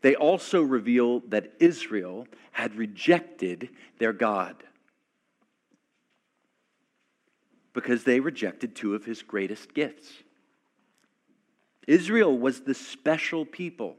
They 0.00 0.16
also 0.16 0.62
reveal 0.62 1.20
that 1.28 1.52
Israel 1.60 2.26
had 2.50 2.74
rejected 2.74 3.68
their 4.00 4.12
God 4.12 4.56
because 7.72 8.04
they 8.04 8.20
rejected 8.20 8.74
two 8.74 8.94
of 8.94 9.04
his 9.04 9.22
greatest 9.22 9.74
gifts. 9.74 10.10
Israel 11.86 12.38
was 12.38 12.60
the 12.60 12.74
special 12.74 13.44
people 13.44 13.96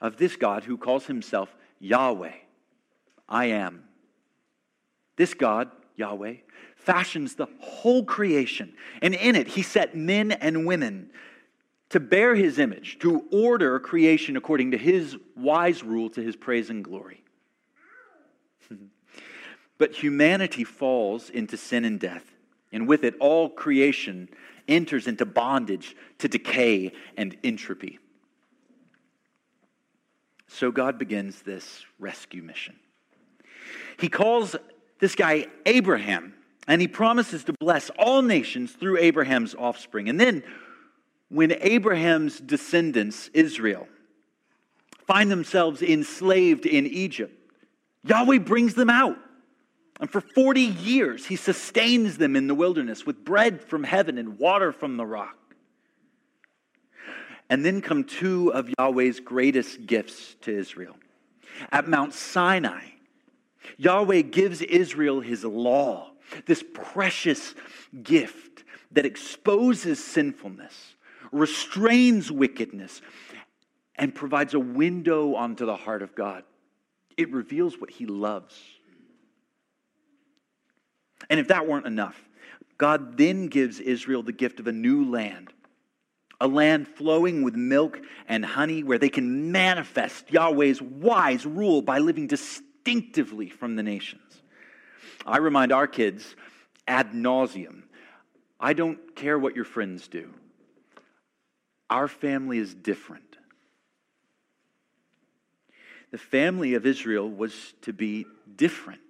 of 0.00 0.16
this 0.16 0.36
God 0.36 0.64
who 0.64 0.76
calls 0.76 1.06
himself 1.06 1.54
Yahweh. 1.80 2.32
I 3.28 3.46
am. 3.46 3.84
This 5.16 5.34
God, 5.34 5.70
Yahweh, 5.96 6.36
fashions 6.76 7.34
the 7.34 7.48
whole 7.60 8.04
creation, 8.04 8.72
and 9.02 9.14
in 9.14 9.36
it 9.36 9.48
he 9.48 9.62
set 9.62 9.96
men 9.96 10.32
and 10.32 10.66
women 10.66 11.10
to 11.90 12.00
bear 12.00 12.34
his 12.34 12.58
image, 12.58 12.98
to 13.00 13.24
order 13.32 13.78
creation 13.80 14.36
according 14.36 14.72
to 14.72 14.78
his 14.78 15.16
wise 15.36 15.82
rule 15.82 16.10
to 16.10 16.22
his 16.22 16.36
praise 16.36 16.70
and 16.70 16.84
glory. 16.84 17.24
but 19.78 19.94
humanity 19.94 20.64
falls 20.64 21.30
into 21.30 21.56
sin 21.56 21.84
and 21.84 21.98
death, 21.98 22.24
and 22.72 22.86
with 22.86 23.04
it, 23.04 23.14
all 23.20 23.48
creation 23.48 24.28
enters 24.66 25.06
into 25.06 25.24
bondage 25.24 25.96
to 26.18 26.28
decay 26.28 26.92
and 27.16 27.36
entropy. 27.42 27.98
So 30.48 30.70
God 30.70 30.98
begins 30.98 31.42
this 31.42 31.84
rescue 31.98 32.42
mission. 32.42 32.76
He 33.98 34.08
calls 34.08 34.56
this 34.98 35.14
guy 35.14 35.46
Abraham, 35.66 36.34
and 36.66 36.80
he 36.80 36.88
promises 36.88 37.44
to 37.44 37.52
bless 37.60 37.90
all 37.98 38.22
nations 38.22 38.72
through 38.72 38.98
Abraham's 38.98 39.54
offspring. 39.54 40.08
And 40.08 40.20
then, 40.20 40.42
when 41.28 41.52
Abraham's 41.60 42.40
descendants, 42.40 43.30
Israel, 43.34 43.86
find 45.06 45.30
themselves 45.30 45.82
enslaved 45.82 46.66
in 46.66 46.86
Egypt, 46.86 47.34
Yahweh 48.04 48.38
brings 48.38 48.74
them 48.74 48.90
out. 48.90 49.16
And 50.00 50.10
for 50.10 50.20
40 50.20 50.60
years, 50.60 51.26
he 51.26 51.36
sustains 51.36 52.18
them 52.18 52.36
in 52.36 52.46
the 52.46 52.54
wilderness 52.54 53.04
with 53.04 53.24
bread 53.24 53.62
from 53.62 53.82
heaven 53.82 54.16
and 54.18 54.38
water 54.38 54.72
from 54.72 54.96
the 54.96 55.06
rock. 55.06 55.36
And 57.50 57.64
then 57.64 57.80
come 57.80 58.04
two 58.04 58.52
of 58.52 58.70
Yahweh's 58.78 59.20
greatest 59.20 59.86
gifts 59.86 60.36
to 60.42 60.56
Israel. 60.56 60.96
At 61.72 61.88
Mount 61.88 62.14
Sinai, 62.14 62.82
Yahweh 63.76 64.22
gives 64.22 64.62
Israel 64.62 65.20
his 65.20 65.44
law, 65.44 66.12
this 66.46 66.62
precious 66.74 67.54
gift 68.02 68.64
that 68.92 69.06
exposes 69.06 70.02
sinfulness, 70.02 70.94
restrains 71.32 72.30
wickedness, 72.30 73.00
and 73.96 74.14
provides 74.14 74.54
a 74.54 74.60
window 74.60 75.34
onto 75.34 75.66
the 75.66 75.76
heart 75.76 76.02
of 76.02 76.14
God. 76.14 76.44
It 77.16 77.32
reveals 77.32 77.80
what 77.80 77.90
he 77.90 78.06
loves. 78.06 78.54
And 81.30 81.38
if 81.38 81.48
that 81.48 81.66
weren't 81.66 81.86
enough, 81.86 82.28
God 82.78 83.16
then 83.18 83.48
gives 83.48 83.80
Israel 83.80 84.22
the 84.22 84.32
gift 84.32 84.60
of 84.60 84.66
a 84.66 84.72
new 84.72 85.04
land, 85.10 85.52
a 86.40 86.46
land 86.46 86.86
flowing 86.86 87.42
with 87.42 87.56
milk 87.56 88.00
and 88.28 88.44
honey 88.44 88.82
where 88.82 88.98
they 88.98 89.08
can 89.08 89.50
manifest 89.50 90.30
Yahweh's 90.30 90.80
wise 90.80 91.44
rule 91.44 91.82
by 91.82 91.98
living 91.98 92.26
distinctively 92.26 93.50
from 93.50 93.76
the 93.76 93.82
nations. 93.82 94.42
I 95.26 95.38
remind 95.38 95.72
our 95.72 95.86
kids 95.86 96.36
ad 96.86 97.12
nauseum 97.12 97.82
I 98.60 98.72
don't 98.72 99.14
care 99.14 99.38
what 99.38 99.54
your 99.54 99.64
friends 99.64 100.08
do, 100.08 100.32
our 101.90 102.08
family 102.08 102.58
is 102.58 102.74
different. 102.74 103.24
The 106.10 106.18
family 106.18 106.72
of 106.72 106.86
Israel 106.86 107.28
was 107.28 107.74
to 107.82 107.92
be 107.92 108.24
different 108.56 109.07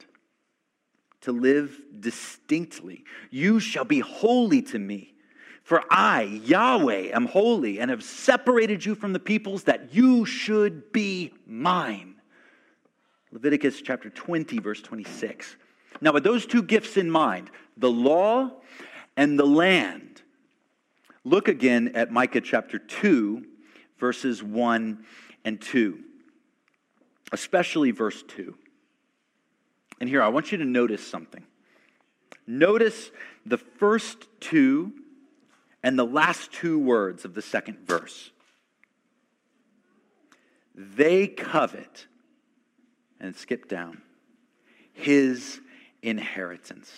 to 1.28 1.32
live 1.32 1.80
distinctly. 2.00 3.04
You 3.30 3.60
shall 3.60 3.84
be 3.84 4.00
holy 4.00 4.62
to 4.62 4.78
me. 4.78 5.14
For 5.62 5.84
I, 5.90 6.40
Yahweh, 6.44 7.10
am 7.12 7.26
holy 7.26 7.78
and 7.78 7.90
have 7.90 8.02
separated 8.02 8.84
you 8.84 8.94
from 8.94 9.12
the 9.12 9.20
peoples 9.20 9.64
that 9.64 9.94
you 9.94 10.24
should 10.24 10.90
be 10.92 11.34
mine. 11.46 12.14
Leviticus 13.30 13.82
chapter 13.82 14.08
20, 14.08 14.58
verse 14.60 14.80
26. 14.80 15.56
Now, 16.00 16.12
with 16.12 16.24
those 16.24 16.46
two 16.46 16.62
gifts 16.62 16.96
in 16.96 17.10
mind, 17.10 17.50
the 17.76 17.90
law 17.90 18.50
and 19.14 19.38
the 19.38 19.44
land, 19.44 20.22
look 21.24 21.48
again 21.48 21.92
at 21.94 22.10
Micah 22.10 22.40
chapter 22.40 22.78
2, 22.78 23.44
verses 23.98 24.42
1 24.42 25.04
and 25.44 25.60
2, 25.60 25.98
especially 27.32 27.90
verse 27.90 28.22
2. 28.22 28.54
And 30.00 30.08
here, 30.08 30.22
I 30.22 30.28
want 30.28 30.52
you 30.52 30.58
to 30.58 30.64
notice 30.64 31.06
something. 31.06 31.44
Notice 32.46 33.10
the 33.44 33.58
first 33.58 34.26
two 34.40 34.92
and 35.82 35.98
the 35.98 36.04
last 36.04 36.52
two 36.52 36.78
words 36.78 37.24
of 37.24 37.34
the 37.34 37.42
second 37.42 37.78
verse. 37.86 38.30
They 40.74 41.26
covet, 41.26 42.06
and 43.20 43.34
skip 43.34 43.68
down, 43.68 44.00
his 44.92 45.60
inheritance. 46.02 46.90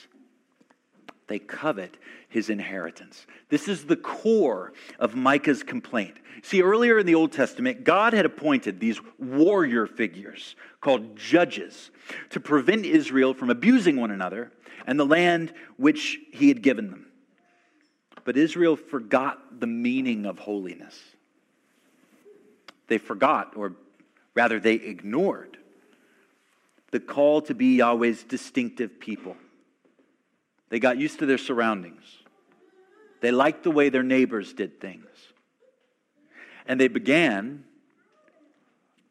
They 1.31 1.39
covet 1.39 1.97
his 2.29 2.51
inheritance. 2.51 3.25
This 3.51 3.69
is 3.69 3.85
the 3.85 3.95
core 3.95 4.73
of 4.99 5.15
Micah's 5.15 5.63
complaint. 5.63 6.17
See, 6.43 6.61
earlier 6.61 6.99
in 6.99 7.07
the 7.07 7.15
Old 7.15 7.31
Testament, 7.31 7.85
God 7.85 8.15
had 8.15 8.27
appointed 8.27 8.81
these 8.81 9.01
warrior 9.17 9.87
figures 9.87 10.57
called 10.81 11.17
judges 11.17 11.93
to 12.31 12.41
prevent 12.41 12.85
Israel 12.85 13.33
from 13.33 13.49
abusing 13.49 13.97
one 13.97 14.11
another 14.11 14.51
and 14.89 14.99
the 14.99 15.07
land 15.07 15.53
which 15.77 16.19
he 16.33 16.49
had 16.49 16.63
given 16.63 16.91
them. 16.91 17.07
But 18.25 18.37
Israel 18.37 18.75
forgot 18.75 19.61
the 19.61 19.69
meaning 19.69 20.27
of 20.27 20.41
holiness. 20.41 20.99
They 22.89 22.99
forgot, 22.99 23.53
or 23.55 23.77
rather, 24.35 24.59
they 24.59 24.75
ignored 24.75 25.59
the 26.91 26.99
call 26.99 27.41
to 27.43 27.55
be 27.55 27.77
Yahweh's 27.77 28.25
distinctive 28.25 28.99
people. 28.99 29.37
They 30.71 30.79
got 30.79 30.99
used 30.99 31.19
to 31.19 31.27
their 31.27 31.39
surroundings. 31.39 32.05
They 33.21 33.33
liked 33.33 33.65
the 33.65 33.71
way 33.71 33.91
their 33.91 34.03
neighbors 34.03 34.55
did 34.55 34.81
things. 34.81 35.07
And 36.67 36.81
they 36.81 36.89
began 36.89 37.65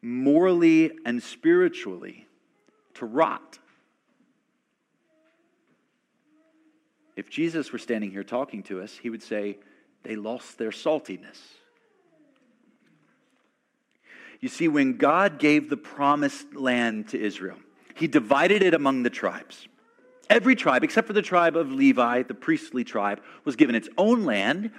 morally 0.02 0.90
and 1.04 1.22
spiritually 1.22 2.26
to 2.94 3.06
rot. 3.06 3.58
If 7.16 7.28
Jesus 7.28 7.70
were 7.70 7.78
standing 7.78 8.10
here 8.10 8.24
talking 8.24 8.62
to 8.64 8.80
us, 8.80 8.96
he 8.96 9.10
would 9.10 9.22
say, 9.22 9.58
they 10.02 10.16
lost 10.16 10.56
their 10.56 10.70
saltiness. 10.70 11.38
You 14.40 14.48
see, 14.48 14.68
when 14.68 14.96
God 14.96 15.38
gave 15.38 15.68
the 15.68 15.76
promised 15.76 16.54
land 16.54 17.08
to 17.08 17.20
Israel, 17.20 17.58
he 17.94 18.08
divided 18.08 18.62
it 18.62 18.72
among 18.72 19.02
the 19.02 19.10
tribes. 19.10 19.68
Every 20.30 20.54
tribe, 20.54 20.84
except 20.84 21.08
for 21.08 21.12
the 21.12 21.22
tribe 21.22 21.56
of 21.56 21.72
Levi, 21.72 22.22
the 22.22 22.34
priestly 22.34 22.84
tribe, 22.84 23.20
was 23.44 23.56
given 23.56 23.74
its 23.74 23.88
own 23.98 24.24
land. 24.24 24.70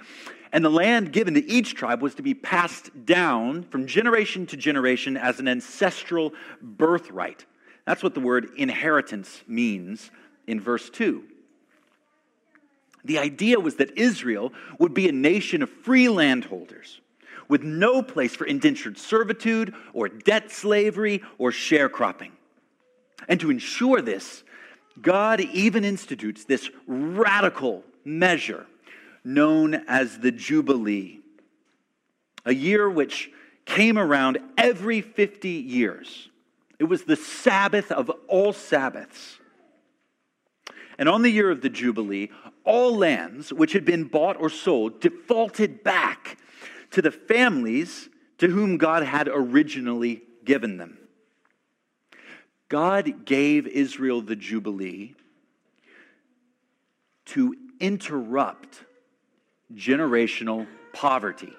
And 0.50 0.64
the 0.64 0.70
land 0.70 1.12
given 1.12 1.34
to 1.34 1.46
each 1.46 1.74
tribe 1.74 2.00
was 2.00 2.14
to 2.14 2.22
be 2.22 2.32
passed 2.32 3.04
down 3.04 3.64
from 3.64 3.86
generation 3.86 4.46
to 4.46 4.56
generation 4.56 5.18
as 5.18 5.38
an 5.38 5.48
ancestral 5.48 6.32
birthright. 6.62 7.44
That's 7.84 8.02
what 8.02 8.14
the 8.14 8.20
word 8.20 8.48
inheritance 8.56 9.42
means 9.46 10.10
in 10.46 10.58
verse 10.58 10.88
2. 10.88 11.22
The 13.04 13.18
idea 13.18 13.60
was 13.60 13.76
that 13.76 13.98
Israel 13.98 14.52
would 14.78 14.94
be 14.94 15.08
a 15.08 15.12
nation 15.12 15.62
of 15.62 15.68
free 15.68 16.08
landholders 16.08 17.00
with 17.48 17.62
no 17.62 18.02
place 18.02 18.34
for 18.34 18.46
indentured 18.46 18.96
servitude 18.96 19.74
or 19.92 20.08
debt 20.08 20.50
slavery 20.50 21.22
or 21.36 21.50
sharecropping. 21.50 22.30
And 23.28 23.38
to 23.40 23.50
ensure 23.50 24.00
this, 24.00 24.44
God 25.00 25.40
even 25.40 25.84
institutes 25.84 26.44
this 26.44 26.70
radical 26.86 27.84
measure 28.04 28.66
known 29.24 29.74
as 29.86 30.18
the 30.18 30.32
Jubilee, 30.32 31.20
a 32.44 32.52
year 32.54 32.90
which 32.90 33.30
came 33.64 33.98
around 33.98 34.38
every 34.58 35.00
50 35.00 35.48
years. 35.48 36.28
It 36.78 36.84
was 36.84 37.04
the 37.04 37.16
Sabbath 37.16 37.92
of 37.92 38.10
all 38.28 38.52
Sabbaths. 38.52 39.38
And 40.98 41.08
on 41.08 41.22
the 41.22 41.30
year 41.30 41.50
of 41.50 41.62
the 41.62 41.68
Jubilee, 41.68 42.30
all 42.64 42.96
lands 42.96 43.52
which 43.52 43.72
had 43.72 43.84
been 43.84 44.04
bought 44.04 44.36
or 44.38 44.50
sold 44.50 45.00
defaulted 45.00 45.82
back 45.82 46.38
to 46.90 47.02
the 47.02 47.10
families 47.10 48.08
to 48.38 48.48
whom 48.48 48.76
God 48.76 49.02
had 49.02 49.28
originally 49.32 50.22
given 50.44 50.76
them. 50.76 50.98
God 52.72 53.26
gave 53.26 53.66
Israel 53.66 54.22
the 54.22 54.34
Jubilee 54.34 55.14
to 57.26 57.54
interrupt 57.78 58.84
generational 59.74 60.66
poverty 60.94 61.52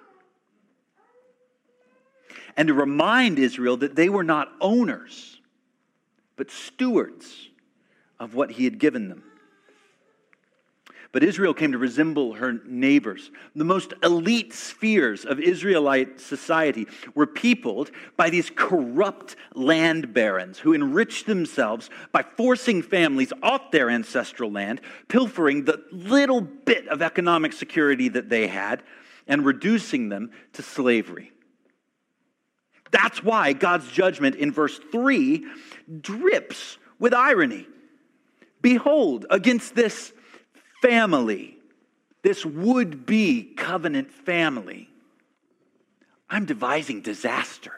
and 2.57 2.67
to 2.67 2.73
remind 2.73 3.37
Israel 3.37 3.77
that 3.77 3.95
they 3.95 4.09
were 4.09 4.23
not 4.23 4.53
owners, 4.59 5.39
but 6.35 6.49
stewards 6.49 7.47
of 8.19 8.33
what 8.33 8.49
he 8.49 8.63
had 8.63 8.79
given 8.79 9.07
them. 9.07 9.23
But 11.13 11.23
Israel 11.23 11.53
came 11.53 11.71
to 11.73 11.77
resemble 11.77 12.33
her 12.33 12.59
neighbors. 12.65 13.29
The 13.55 13.63
most 13.63 13.93
elite 14.01 14.51
spheres 14.51 15.25
of 15.25 15.39
Israelite 15.39 16.19
society 16.19 16.87
were 17.13 17.27
peopled 17.27 17.91
by 18.17 18.31
these 18.31 18.49
corrupt 18.49 19.35
land 19.53 20.11
barons 20.11 20.57
who 20.57 20.73
enriched 20.73 21.27
themselves 21.27 21.91
by 22.11 22.23
forcing 22.23 22.81
families 22.81 23.31
off 23.43 23.69
their 23.69 23.91
ancestral 23.91 24.51
land, 24.51 24.81
pilfering 25.07 25.65
the 25.65 25.83
little 25.91 26.41
bit 26.41 26.87
of 26.87 27.03
economic 27.03 27.53
security 27.53 28.09
that 28.09 28.29
they 28.29 28.47
had, 28.47 28.81
and 29.27 29.45
reducing 29.45 30.09
them 30.09 30.31
to 30.53 30.63
slavery. 30.63 31.31
That's 32.89 33.23
why 33.23 33.53
God's 33.53 33.89
judgment 33.91 34.35
in 34.35 34.51
verse 34.51 34.79
3 34.91 35.45
drips 36.01 36.79
with 36.97 37.13
irony. 37.13 37.67
Behold, 38.63 39.27
against 39.29 39.75
this 39.75 40.11
family, 40.83 41.57
this 42.23 42.45
would 42.45 43.05
be 43.05 43.43
covenant 43.55 44.11
family, 44.11 44.89
I'm 46.29 46.45
devising 46.45 47.01
disaster. 47.01 47.71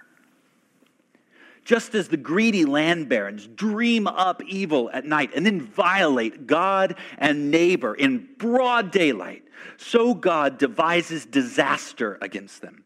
Just 1.64 1.94
as 1.96 2.08
the 2.08 2.18
greedy 2.18 2.66
land 2.66 3.10
barons 3.10 3.48
dream 3.48 4.08
up 4.08 4.44
evil 4.44 4.90
at 4.92 5.06
night 5.06 5.32
and 5.36 5.46
then 5.46 5.62
violate 5.62 6.48
God 6.48 6.96
and 7.18 7.52
neighbor 7.52 7.94
in 7.94 8.28
broad 8.38 8.92
daylight, 8.92 9.44
so 9.78 10.14
God 10.14 10.58
devises 10.58 11.26
disaster 11.26 12.18
against 12.22 12.62
them. 12.62 12.84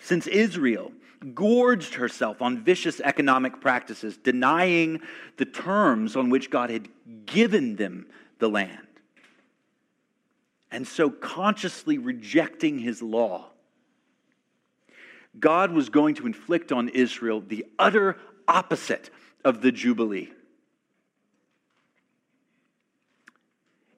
Since 0.00 0.26
Israel 0.26 0.92
gorged 1.34 1.94
herself 1.94 2.40
on 2.40 2.64
vicious 2.64 3.00
economic 3.00 3.60
practices, 3.60 4.16
denying 4.16 5.00
the 5.36 5.44
terms 5.44 6.16
on 6.16 6.30
which 6.30 6.50
God 6.50 6.70
had 6.70 6.88
given 7.26 7.76
them 7.76 8.06
the 8.38 8.48
land 8.48 8.87
and 10.70 10.86
so 10.86 11.10
consciously 11.10 11.98
rejecting 11.98 12.78
his 12.78 13.02
law, 13.02 13.46
God 15.38 15.72
was 15.72 15.88
going 15.88 16.14
to 16.16 16.26
inflict 16.26 16.72
on 16.72 16.88
Israel 16.88 17.40
the 17.40 17.64
utter 17.78 18.16
opposite 18.46 19.10
of 19.44 19.60
the 19.62 19.72
Jubilee. 19.72 20.30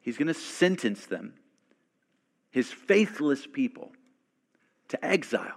He's 0.02 0.16
going 0.16 0.28
to 0.28 0.34
sentence 0.34 1.06
them, 1.06 1.34
his 2.50 2.72
faithless 2.72 3.46
people, 3.46 3.92
to 4.88 5.04
exile. 5.04 5.56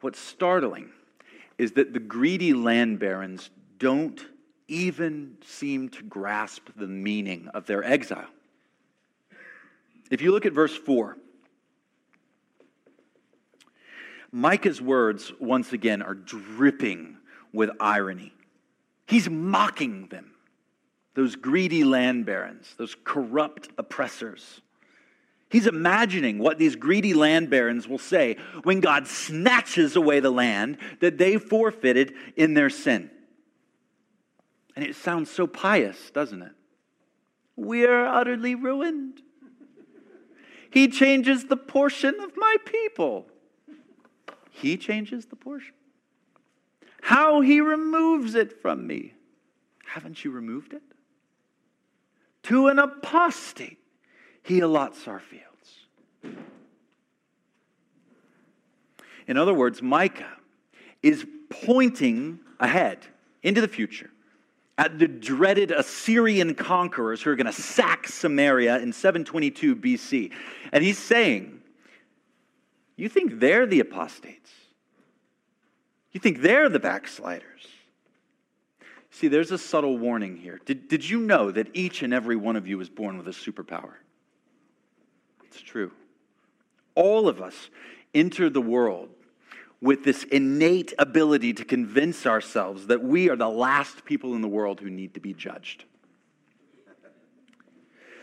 What's 0.00 0.18
startling 0.18 0.90
is 1.58 1.72
that 1.72 1.92
the 1.92 2.00
greedy 2.00 2.52
land 2.52 2.98
barons 2.98 3.50
don't 3.78 4.20
even 4.72 5.36
seem 5.44 5.90
to 5.90 6.02
grasp 6.02 6.68
the 6.74 6.86
meaning 6.86 7.48
of 7.48 7.66
their 7.66 7.84
exile. 7.84 8.26
If 10.10 10.22
you 10.22 10.32
look 10.32 10.46
at 10.46 10.52
verse 10.52 10.74
4, 10.74 11.16
Micah's 14.32 14.80
words, 14.80 15.30
once 15.38 15.74
again, 15.74 16.00
are 16.00 16.14
dripping 16.14 17.18
with 17.52 17.70
irony. 17.78 18.32
He's 19.06 19.28
mocking 19.28 20.06
them, 20.06 20.32
those 21.14 21.36
greedy 21.36 21.84
land 21.84 22.24
barons, 22.24 22.74
those 22.78 22.96
corrupt 23.04 23.68
oppressors. 23.76 24.62
He's 25.50 25.66
imagining 25.66 26.38
what 26.38 26.56
these 26.56 26.76
greedy 26.76 27.12
land 27.12 27.50
barons 27.50 27.86
will 27.86 27.98
say 27.98 28.38
when 28.62 28.80
God 28.80 29.06
snatches 29.06 29.96
away 29.96 30.20
the 30.20 30.30
land 30.30 30.78
that 31.00 31.18
they 31.18 31.36
forfeited 31.36 32.14
in 32.36 32.54
their 32.54 32.70
sin. 32.70 33.10
And 34.74 34.84
it 34.84 34.96
sounds 34.96 35.30
so 35.30 35.46
pious, 35.46 36.10
doesn't 36.10 36.42
it? 36.42 36.52
We 37.56 37.84
are 37.84 38.06
utterly 38.06 38.54
ruined. 38.54 39.20
He 40.70 40.88
changes 40.88 41.44
the 41.44 41.56
portion 41.56 42.18
of 42.20 42.32
my 42.36 42.56
people. 42.64 43.26
He 44.50 44.78
changes 44.78 45.26
the 45.26 45.36
portion. 45.36 45.74
How 47.02 47.40
he 47.40 47.60
removes 47.60 48.34
it 48.34 48.62
from 48.62 48.86
me. 48.86 49.12
Haven't 49.84 50.24
you 50.24 50.30
removed 50.30 50.72
it? 50.72 50.82
To 52.44 52.68
an 52.68 52.78
apostate, 52.78 53.78
he 54.42 54.60
allots 54.60 55.06
our 55.06 55.20
fields. 55.20 55.42
In 59.26 59.36
other 59.36 59.52
words, 59.52 59.82
Micah 59.82 60.36
is 61.02 61.26
pointing 61.50 62.40
ahead 62.58 63.06
into 63.42 63.60
the 63.60 63.68
future 63.68 64.10
at 64.82 64.98
the 64.98 65.06
dreaded 65.06 65.70
Assyrian 65.70 66.56
conquerors 66.56 67.22
who 67.22 67.30
are 67.30 67.36
going 67.36 67.46
to 67.46 67.52
sack 67.52 68.08
Samaria 68.08 68.78
in 68.80 68.92
722 68.92 69.76
BC. 69.76 70.32
And 70.72 70.82
he's 70.82 70.98
saying, 70.98 71.60
You 72.96 73.08
think 73.08 73.38
they're 73.38 73.64
the 73.64 73.78
apostates? 73.78 74.50
You 76.10 76.18
think 76.18 76.40
they're 76.40 76.68
the 76.68 76.80
backsliders? 76.80 77.68
See, 79.12 79.28
there's 79.28 79.52
a 79.52 79.58
subtle 79.58 79.98
warning 79.98 80.36
here. 80.36 80.60
Did, 80.64 80.88
did 80.88 81.08
you 81.08 81.20
know 81.20 81.52
that 81.52 81.68
each 81.74 82.02
and 82.02 82.12
every 82.12 82.34
one 82.34 82.56
of 82.56 82.66
you 82.66 82.76
was 82.76 82.88
born 82.88 83.16
with 83.16 83.28
a 83.28 83.30
superpower? 83.30 83.92
It's 85.44 85.60
true. 85.60 85.92
All 86.96 87.28
of 87.28 87.40
us 87.40 87.70
enter 88.14 88.50
the 88.50 88.60
world 88.60 89.10
with 89.82 90.04
this 90.04 90.22
innate 90.24 90.94
ability 90.96 91.52
to 91.52 91.64
convince 91.64 92.24
ourselves 92.24 92.86
that 92.86 93.02
we 93.02 93.28
are 93.28 93.34
the 93.34 93.48
last 93.48 94.04
people 94.04 94.34
in 94.34 94.40
the 94.40 94.48
world 94.48 94.78
who 94.80 94.88
need 94.88 95.12
to 95.14 95.20
be 95.20 95.34
judged. 95.34 95.84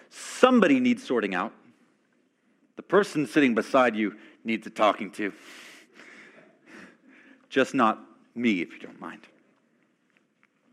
Somebody 0.10 0.80
needs 0.80 1.04
sorting 1.04 1.36
out. 1.36 1.54
The 2.78 2.82
person 2.82 3.28
sitting 3.28 3.54
beside 3.54 3.96
you 3.98 4.16
needs 4.46 4.66
a 4.68 4.70
talking 4.70 5.12
to. 5.12 5.34
Just 7.50 7.74
not 7.74 8.00
me, 8.34 8.62
if 8.62 8.72
you 8.72 8.80
don't 8.80 9.00
mind. 9.02 9.28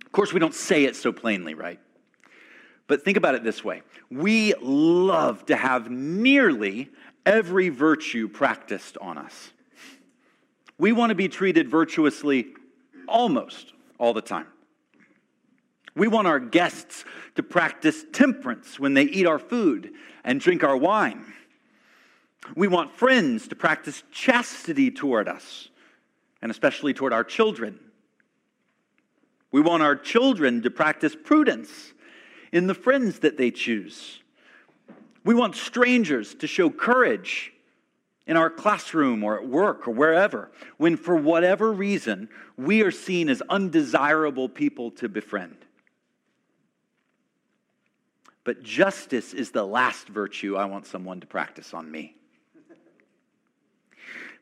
Of 0.04 0.12
course, 0.12 0.32
we 0.32 0.38
don't 0.38 0.54
say 0.54 0.84
it 0.84 0.94
so 0.94 1.12
plainly, 1.12 1.54
right? 1.54 1.80
But 2.86 3.02
think 3.04 3.16
about 3.16 3.34
it 3.34 3.42
this 3.42 3.64
way 3.64 3.82
we 4.08 4.54
love 4.62 5.46
to 5.46 5.56
have 5.56 5.90
nearly 5.90 6.90
every 7.26 7.70
virtue 7.70 8.28
practiced 8.28 8.96
on 8.98 9.18
us. 9.18 9.50
We 10.78 10.92
want 10.92 11.10
to 11.10 11.14
be 11.14 11.28
treated 11.28 11.68
virtuously 11.68 12.48
almost 13.08 13.72
all 13.98 14.12
the 14.12 14.20
time. 14.20 14.46
We 15.94 16.08
want 16.08 16.26
our 16.26 16.38
guests 16.38 17.04
to 17.36 17.42
practice 17.42 18.04
temperance 18.12 18.78
when 18.78 18.92
they 18.94 19.04
eat 19.04 19.26
our 19.26 19.38
food 19.38 19.92
and 20.24 20.40
drink 20.40 20.62
our 20.62 20.76
wine. 20.76 21.32
We 22.54 22.68
want 22.68 22.92
friends 22.92 23.48
to 23.48 23.56
practice 23.56 24.02
chastity 24.12 24.90
toward 24.90 25.26
us, 25.26 25.68
and 26.42 26.50
especially 26.50 26.92
toward 26.92 27.14
our 27.14 27.24
children. 27.24 27.80
We 29.50 29.62
want 29.62 29.82
our 29.82 29.96
children 29.96 30.62
to 30.62 30.70
practice 30.70 31.16
prudence 31.16 31.94
in 32.52 32.66
the 32.66 32.74
friends 32.74 33.20
that 33.20 33.38
they 33.38 33.50
choose. 33.50 34.20
We 35.24 35.34
want 35.34 35.56
strangers 35.56 36.34
to 36.36 36.46
show 36.46 36.68
courage 36.68 37.52
in 38.26 38.36
our 38.36 38.50
classroom 38.50 39.22
or 39.22 39.38
at 39.40 39.46
work 39.46 39.86
or 39.86 39.92
wherever, 39.92 40.50
when 40.76 40.96
for 40.96 41.16
whatever 41.16 41.72
reason 41.72 42.28
we 42.56 42.82
are 42.82 42.90
seen 42.90 43.28
as 43.28 43.42
undesirable 43.48 44.48
people 44.48 44.90
to 44.90 45.08
befriend. 45.08 45.56
but 48.46 48.62
justice 48.62 49.34
is 49.34 49.50
the 49.50 49.66
last 49.66 50.06
virtue 50.06 50.56
I 50.56 50.66
want 50.66 50.86
someone 50.86 51.18
to 51.18 51.26
practice 51.26 51.74
on 51.74 51.90
me. 51.90 52.14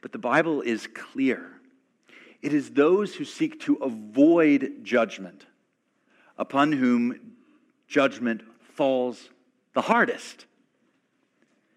But 0.03 0.13
the 0.13 0.19
Bible 0.19 0.61
is 0.61 0.87
clear. 0.87 1.51
It 2.43 2.53
is 2.53 2.73
those 2.73 3.15
who 3.15 3.25
seek 3.25 3.61
to 3.61 3.77
avoid 3.77 4.81
judgment 4.83 5.47
upon 6.37 6.73
whom 6.73 7.33
judgment 7.89 8.43
falls 8.75 9.31
the 9.73 9.81
hardest. 9.81 10.45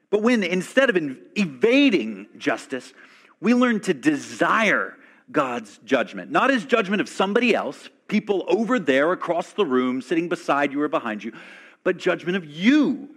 But 0.10 0.22
when 0.22 0.44
instead 0.44 0.90
of 0.90 0.98
evading 1.36 2.28
justice, 2.38 2.94
we 3.42 3.54
learn 3.54 3.82
to 3.82 3.94
desire 3.94 4.96
God's 5.32 5.80
judgment, 5.84 6.32
not 6.32 6.50
as 6.50 6.66
judgment 6.66 7.02
of 7.02 7.10
somebody 7.10 7.54
else, 7.54 7.90
people 8.08 8.46
over 8.48 8.80
there 8.80 9.12
across 9.12 9.52
the 9.52 9.66
room, 9.66 10.02
sitting 10.02 10.30
beside 10.30 10.72
you 10.72 10.82
or 10.82 10.88
behind 10.88 11.24
you, 11.24 11.34
but 11.84 11.98
judgment 11.98 12.38
of 12.38 12.46
you, 12.46 13.10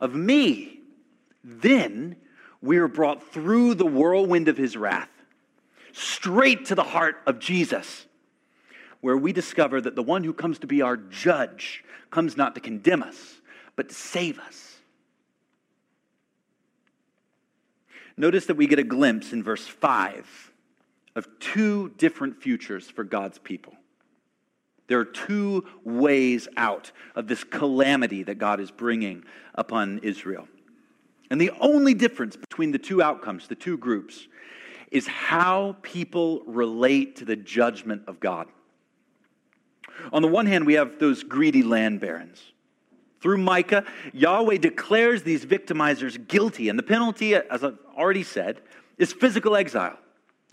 of 0.00 0.14
me, 0.14 0.80
then 1.44 2.16
we 2.62 2.78
are 2.78 2.88
brought 2.88 3.32
through 3.32 3.74
the 3.74 3.86
whirlwind 3.86 4.48
of 4.48 4.56
his 4.56 4.76
wrath 4.76 5.08
straight 5.92 6.64
to 6.66 6.74
the 6.74 6.82
heart 6.82 7.16
of 7.26 7.38
Jesus, 7.38 8.06
where 9.00 9.16
we 9.16 9.32
discover 9.32 9.80
that 9.80 9.94
the 9.94 10.02
one 10.02 10.24
who 10.24 10.32
comes 10.32 10.58
to 10.60 10.66
be 10.66 10.80
our 10.80 10.96
judge 10.96 11.84
comes 12.10 12.36
not 12.36 12.54
to 12.54 12.60
condemn 12.60 13.02
us, 13.02 13.40
but 13.76 13.88
to 13.88 13.94
save 13.94 14.38
us. 14.38 14.71
Notice 18.16 18.46
that 18.46 18.56
we 18.56 18.66
get 18.66 18.78
a 18.78 18.84
glimpse 18.84 19.32
in 19.32 19.42
verse 19.42 19.66
5 19.66 20.52
of 21.14 21.26
two 21.40 21.90
different 21.96 22.42
futures 22.42 22.88
for 22.88 23.04
God's 23.04 23.38
people. 23.38 23.74
There 24.88 24.98
are 24.98 25.04
two 25.04 25.64
ways 25.84 26.48
out 26.56 26.92
of 27.14 27.26
this 27.28 27.44
calamity 27.44 28.22
that 28.24 28.36
God 28.36 28.60
is 28.60 28.70
bringing 28.70 29.24
upon 29.54 30.00
Israel. 30.00 30.48
And 31.30 31.40
the 31.40 31.50
only 31.60 31.94
difference 31.94 32.36
between 32.36 32.72
the 32.72 32.78
two 32.78 33.02
outcomes, 33.02 33.48
the 33.48 33.54
two 33.54 33.78
groups, 33.78 34.28
is 34.90 35.06
how 35.06 35.76
people 35.80 36.42
relate 36.46 37.16
to 37.16 37.24
the 37.24 37.36
judgment 37.36 38.02
of 38.06 38.20
God. 38.20 38.48
On 40.12 40.20
the 40.20 40.28
one 40.28 40.44
hand, 40.44 40.66
we 40.66 40.74
have 40.74 40.98
those 40.98 41.22
greedy 41.22 41.62
land 41.62 42.00
barons. 42.00 42.51
Through 43.22 43.38
Micah, 43.38 43.84
Yahweh 44.12 44.58
declares 44.58 45.22
these 45.22 45.46
victimizers 45.46 46.26
guilty, 46.26 46.68
and 46.68 46.76
the 46.76 46.82
penalty, 46.82 47.36
as 47.36 47.62
I've 47.62 47.78
already 47.96 48.24
said, 48.24 48.60
is 48.98 49.12
physical 49.12 49.54
exile. 49.54 49.96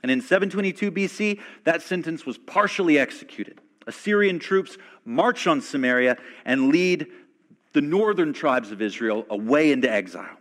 And 0.04 0.12
in 0.12 0.22
722 0.22 0.92
BC, 0.92 1.40
that 1.64 1.82
sentence 1.82 2.28
was 2.28 2.38
partially 2.38 3.00
executed. 3.00 3.60
Assyrian 3.88 4.38
troops 4.38 4.78
march 5.04 5.48
on 5.48 5.62
Samaria 5.62 6.18
and 6.46 6.70
lead 6.70 7.08
the 7.74 7.82
northern 7.82 8.34
tribes 8.34 8.72
of 8.72 8.84
Israel 8.84 9.26
away 9.32 9.72
into 9.72 9.92
exile. 9.92 10.38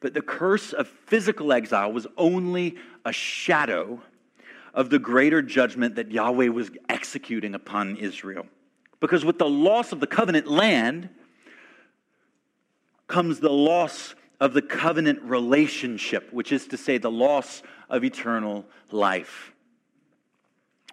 But 0.00 0.14
the 0.14 0.22
curse 0.22 0.72
of 0.72 0.86
physical 0.86 1.52
exile 1.52 1.92
was 1.92 2.06
only 2.16 2.76
a 3.04 3.12
shadow 3.12 4.00
of 4.72 4.90
the 4.90 4.98
greater 5.00 5.42
judgment 5.42 5.96
that 5.96 6.12
Yahweh 6.12 6.48
was 6.48 6.70
executing 6.88 7.54
upon 7.54 7.96
Israel. 7.96 8.46
Because 9.00 9.24
with 9.24 9.38
the 9.38 9.48
loss 9.48 9.92
of 9.92 10.00
the 10.00 10.06
covenant 10.06 10.46
land 10.46 11.08
comes 13.06 13.40
the 13.40 13.50
loss 13.50 14.14
of 14.40 14.52
the 14.52 14.62
covenant 14.62 15.22
relationship, 15.22 16.32
which 16.32 16.52
is 16.52 16.66
to 16.68 16.76
say, 16.76 16.98
the 16.98 17.10
loss 17.10 17.62
of 17.88 18.04
eternal 18.04 18.64
life. 18.90 19.52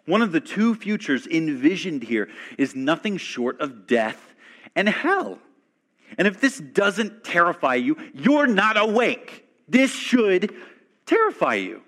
One 0.06 0.22
of 0.22 0.32
the 0.32 0.42
two 0.42 0.76
futures 0.76 1.28
envisioned 1.28 2.04
here 2.04 2.30
is 2.58 2.76
nothing 2.76 3.18
short 3.18 3.60
of 3.62 3.88
death 3.88 4.34
and 4.76 4.88
hell. 4.90 5.40
And 6.18 6.28
if 6.28 6.40
this 6.40 6.60
doesn't 6.60 7.24
terrify 7.24 7.76
you, 7.76 7.98
you're 8.14 8.48
not 8.48 8.78
awake. 8.78 9.48
This 9.68 9.94
should 9.94 10.54
terrify 11.06 11.56
you. 11.56 11.82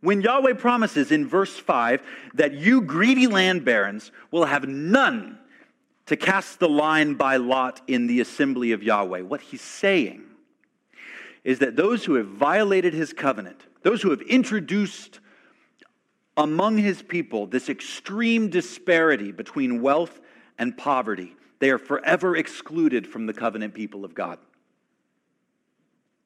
When 0.00 0.20
Yahweh 0.22 0.54
promises 0.54 1.10
in 1.10 1.26
verse 1.26 1.56
5 1.56 2.02
that 2.34 2.54
you 2.54 2.80
greedy 2.80 3.26
land 3.26 3.64
barons 3.64 4.12
will 4.30 4.44
have 4.44 4.66
none 4.66 5.38
to 6.08 6.16
cast 6.16 6.58
the 6.58 6.68
line 6.68 7.14
by 7.14 7.36
lot 7.36 7.82
in 7.86 8.06
the 8.06 8.20
assembly 8.20 8.72
of 8.72 8.82
Yahweh, 8.82 9.20
what 9.20 9.42
he's 9.42 9.60
saying 9.60 10.24
is 11.44 11.58
that 11.58 11.76
those 11.76 12.06
who 12.06 12.14
have 12.14 12.26
violated 12.26 12.94
his 12.94 13.12
covenant, 13.12 13.66
those 13.82 14.00
who 14.00 14.10
have 14.10 14.22
introduced 14.22 15.20
among 16.36 16.78
his 16.78 17.02
people 17.02 17.46
this 17.46 17.68
extreme 17.68 18.48
disparity 18.48 19.32
between 19.32 19.82
wealth 19.82 20.20
and 20.58 20.78
poverty, 20.78 21.36
they 21.58 21.68
are 21.68 21.78
forever 21.78 22.34
excluded 22.36 23.06
from 23.06 23.26
the 23.26 23.34
covenant 23.34 23.74
people 23.74 24.02
of 24.02 24.14
God. 24.14 24.38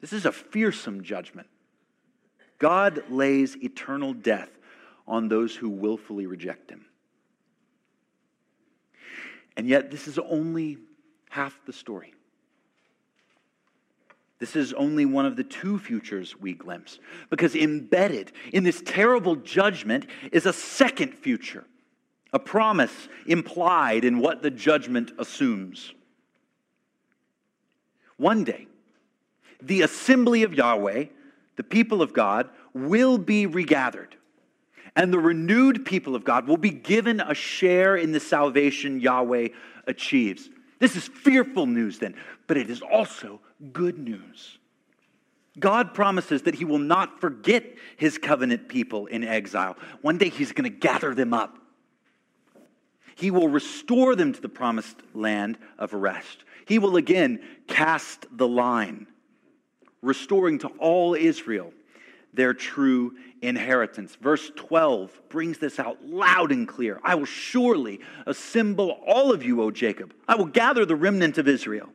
This 0.01 0.13
is 0.13 0.27
a 0.27 0.33
fearsome 0.33 1.03
judgment. 1.03 1.49
God 2.61 3.03
lays 3.11 3.57
eternal 3.57 4.15
death 4.15 4.51
on 5.09 5.27
those 5.27 5.57
who 5.57 5.69
willfully 5.69 6.27
reject 6.27 6.71
him. 6.71 6.85
And 9.57 9.69
yet, 9.69 9.91
this 9.91 10.09
is 10.09 10.19
only 10.19 10.79
half 11.31 11.59
the 11.67 11.73
story. 11.73 12.15
This 14.39 14.57
is 14.57 14.73
only 14.73 15.05
one 15.05 15.25
of 15.25 15.37
the 15.37 15.45
two 15.45 15.79
futures 15.79 16.39
we 16.39 16.53
glimpse, 16.53 16.99
because 17.31 17.55
embedded 17.55 18.33
in 18.53 18.65
this 18.65 18.83
terrible 18.85 19.37
judgment 19.37 20.07
is 20.33 20.47
a 20.47 20.53
second 20.53 21.15
future 21.15 21.65
a 22.33 22.39
promise 22.39 23.09
implied 23.27 24.05
in 24.05 24.19
what 24.19 24.43
the 24.43 24.51
judgment 24.51 25.13
assumes. 25.19 25.93
One 28.17 28.45
day, 28.45 28.69
the 29.61 29.83
assembly 29.83 30.43
of 30.43 30.55
Yahweh, 30.55 31.07
the 31.57 31.63
people 31.63 32.01
of 32.01 32.13
God, 32.13 32.49
will 32.73 33.19
be 33.19 33.47
regathered. 33.47 34.17
And 34.95 35.13
the 35.13 35.19
renewed 35.19 35.85
people 35.85 36.15
of 36.15 36.25
God 36.25 36.47
will 36.47 36.57
be 36.57 36.71
given 36.71 37.21
a 37.21 37.35
share 37.35 37.97
in 37.97 38.13
the 38.13 38.21
salvation 38.21 39.01
Yahweh 39.01 39.49
achieves. 39.87 40.51
This 40.79 40.97
is 40.97 41.09
fearful 41.09 41.67
news, 41.67 41.99
then, 41.99 42.15
but 42.47 42.57
it 42.57 42.69
is 42.69 42.83
also 42.83 43.41
good 43.73 43.99
news. 43.99 44.59
God 45.59 45.95
promises 45.95 46.43
that 46.43 46.55
He 46.55 46.65
will 46.65 46.79
not 46.79 47.21
forget 47.21 47.65
His 47.97 48.19
covenant 48.19 48.69
people 48.69 49.07
in 49.07 49.25
exile. 49.25 49.77
One 50.03 50.19
day 50.19 50.29
He's 50.29 50.53
going 50.53 50.71
to 50.71 50.77
gather 50.77 51.15
them 51.15 51.33
up 51.33 51.59
he 53.15 53.31
will 53.31 53.49
restore 53.49 54.17
them 54.17 54.33
to 54.33 54.41
the 54.41 54.49
promised 54.49 54.97
land 55.15 55.59
of 55.79 55.93
rest. 55.93 56.45
He 56.67 56.79
will 56.79 56.97
again 56.97 57.41
cast 57.67 58.27
the 58.33 58.49
line, 58.49 59.07
restoring 60.01 60.59
to 60.61 60.69
all 60.79 61.15
Israel 61.15 61.73
their 62.33 62.55
true 62.55 63.15
inheritance. 63.43 64.15
Verse 64.17 64.51
12 64.57 65.29
brings 65.29 65.59
this 65.59 65.79
out 65.79 66.05
loud 66.05 66.53
and 66.53 66.67
clear. 66.67 67.01
I 67.03 67.15
will 67.15 67.27
surely 67.27 68.01
assemble 68.27 68.99
all 69.07 69.33
of 69.33 69.43
you, 69.43 69.63
O 69.63 69.71
Jacob. 69.71 70.15
I 70.27 70.37
will 70.37 70.47
gather 70.47 70.87
the 70.87 70.97
remnant 70.97 71.39
of 71.39 71.49
Israel. 71.49 71.89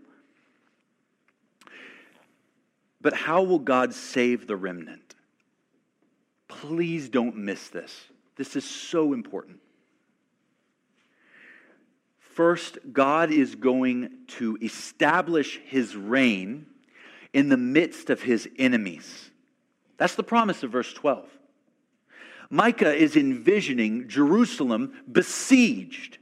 But 3.02 3.14
how 3.14 3.44
will 3.44 3.60
God 3.60 3.94
save 3.94 4.48
the 4.48 4.56
remnant? 4.56 5.16
Please 6.48 7.10
don't 7.10 7.38
miss 7.38 7.70
this. 7.70 7.94
This 8.36 8.56
is 8.56 8.66
so 8.66 9.14
important. 9.14 9.60
First, 12.20 12.78
God 12.92 13.32
is 13.32 13.56
going 13.56 14.10
to 14.28 14.58
establish 14.62 15.60
his 15.66 15.96
reign 15.96 16.68
in 17.34 17.50
the 17.50 17.58
midst 17.58 18.10
of 18.10 18.22
his 18.22 18.48
enemies. 18.60 19.32
That's 19.98 20.16
the 20.16 20.24
promise 20.24 20.64
of 20.64 20.72
verse 20.72 20.94
12. 20.94 21.28
Micah 22.50 22.96
is 22.96 23.18
envisioning 23.18 24.08
Jerusalem 24.08 24.94
besieged, 25.12 26.18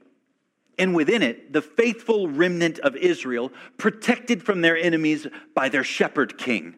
and 0.77 0.95
within 0.95 1.21
it, 1.21 1.53
the 1.53 1.61
faithful 1.61 2.27
remnant 2.27 2.79
of 2.79 2.95
Israel 2.95 3.51
protected 3.77 4.41
from 4.41 4.61
their 4.61 4.77
enemies 4.77 5.27
by 5.53 5.69
their 5.69 5.83
shepherd 5.83 6.38
king. 6.38 6.75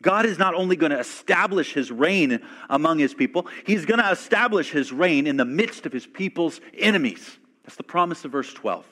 God 0.00 0.26
is 0.26 0.38
not 0.38 0.54
only 0.54 0.76
going 0.76 0.90
to 0.90 0.98
establish 0.98 1.72
his 1.72 1.90
reign 1.90 2.40
among 2.68 2.98
his 2.98 3.14
people, 3.14 3.46
he's 3.64 3.86
going 3.86 4.00
to 4.00 4.10
establish 4.10 4.70
his 4.70 4.92
reign 4.92 5.26
in 5.26 5.36
the 5.36 5.44
midst 5.44 5.86
of 5.86 5.92
his 5.92 6.06
people's 6.06 6.60
enemies. 6.76 7.38
That's 7.64 7.76
the 7.76 7.84
promise 7.84 8.24
of 8.24 8.32
verse 8.32 8.52
12. 8.52 8.84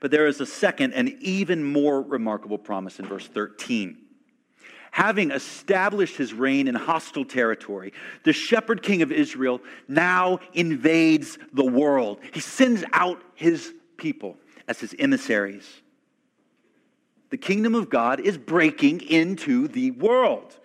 But 0.00 0.10
there 0.10 0.26
is 0.26 0.40
a 0.40 0.46
second 0.46 0.94
and 0.94 1.10
even 1.20 1.62
more 1.62 2.00
remarkable 2.00 2.58
promise 2.58 2.98
in 2.98 3.06
verse 3.06 3.26
13. 3.28 3.98
Having 4.92 5.30
established 5.30 6.16
his 6.16 6.34
reign 6.34 6.66
in 6.66 6.74
hostile 6.74 7.24
territory, 7.24 7.92
the 8.24 8.32
shepherd 8.32 8.82
king 8.82 9.02
of 9.02 9.12
Israel 9.12 9.60
now 9.86 10.40
invades 10.52 11.38
the 11.52 11.64
world. 11.64 12.18
He 12.32 12.40
sends 12.40 12.84
out 12.92 13.22
his 13.34 13.72
people 13.96 14.36
as 14.66 14.80
his 14.80 14.94
emissaries. 14.98 15.82
The 17.30 17.36
kingdom 17.36 17.74
of 17.76 17.88
God 17.88 18.20
is 18.20 18.36
breaking 18.36 19.02
into 19.02 19.68
the 19.68 19.92
world. 19.92 20.58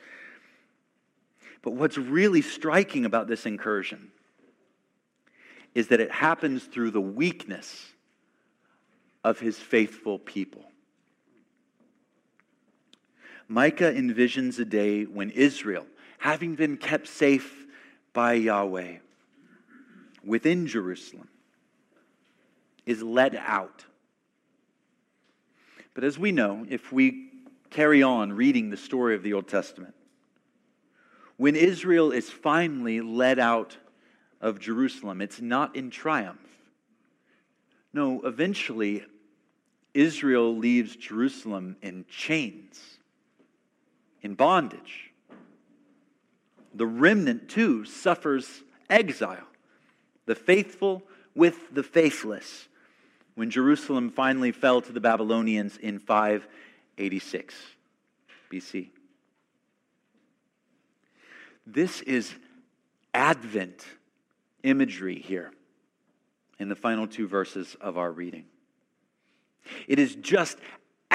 But 1.61 1.73
what's 1.73 1.97
really 1.97 2.41
striking 2.41 3.05
about 3.05 3.27
this 3.27 3.45
incursion 3.45 4.11
is 5.75 5.89
that 5.89 5.99
it 5.99 6.11
happens 6.11 6.63
through 6.63 6.91
the 6.91 7.01
weakness 7.01 7.91
of 9.23 9.39
his 9.39 9.57
faithful 9.57 10.17
people. 10.17 10.63
Micah 13.47 13.93
envisions 13.93 14.59
a 14.59 14.65
day 14.65 15.03
when 15.03 15.29
Israel, 15.29 15.85
having 16.17 16.55
been 16.55 16.77
kept 16.77 17.07
safe 17.07 17.65
by 18.13 18.33
Yahweh 18.33 18.97
within 20.23 20.65
Jerusalem, 20.67 21.27
is 22.85 23.01
led 23.01 23.35
out. 23.35 23.85
But 25.93 26.03
as 26.03 26.17
we 26.17 26.31
know, 26.31 26.65
if 26.69 26.91
we 26.91 27.29
carry 27.69 28.03
on 28.03 28.33
reading 28.33 28.69
the 28.69 28.77
story 28.77 29.15
of 29.15 29.23
the 29.23 29.33
Old 29.33 29.47
Testament, 29.47 29.93
when 31.37 31.55
Israel 31.55 32.11
is 32.11 32.29
finally 32.29 33.01
led 33.01 33.39
out 33.39 33.77
of 34.41 34.59
Jerusalem, 34.59 35.21
it's 35.21 35.41
not 35.41 35.75
in 35.75 35.89
triumph. 35.89 36.39
No, 37.93 38.21
eventually, 38.21 39.03
Israel 39.93 40.55
leaves 40.55 40.95
Jerusalem 40.95 41.77
in 41.81 42.05
chains, 42.09 42.94
in 44.25 44.33
bondage. 44.33 45.11
The 46.73 46.87
remnant, 46.87 47.47
too, 47.47 47.85
suffers 47.85 48.63
exile. 48.89 49.47
The 50.25 50.35
faithful 50.35 51.03
with 51.35 51.73
the 51.73 51.83
faithless 51.83 52.67
when 53.35 53.51
Jerusalem 53.51 54.09
finally 54.09 54.51
fell 54.51 54.81
to 54.81 54.91
the 54.91 54.99
Babylonians 54.99 55.77
in 55.77 55.99
586 55.99 57.53
BC. 58.51 58.89
This 61.67 62.01
is 62.01 62.33
Advent 63.13 63.85
imagery 64.63 65.19
here 65.19 65.51
in 66.59 66.67
the 66.67 66.75
final 66.75 67.07
two 67.07 67.27
verses 67.27 67.75
of 67.79 67.97
our 67.97 68.11
reading. 68.11 68.45
It 69.87 69.99
is 69.99 70.15
just 70.15 70.57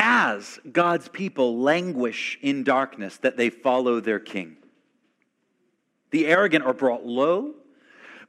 as 0.02 0.58
God's 0.72 1.08
people 1.08 1.58
languish 1.58 2.38
in 2.40 2.64
darkness 2.64 3.18
that 3.18 3.36
they 3.36 3.50
follow 3.50 4.00
their 4.00 4.18
king. 4.18 4.56
The 6.10 6.26
arrogant 6.26 6.64
are 6.64 6.72
brought 6.72 7.04
low, 7.04 7.54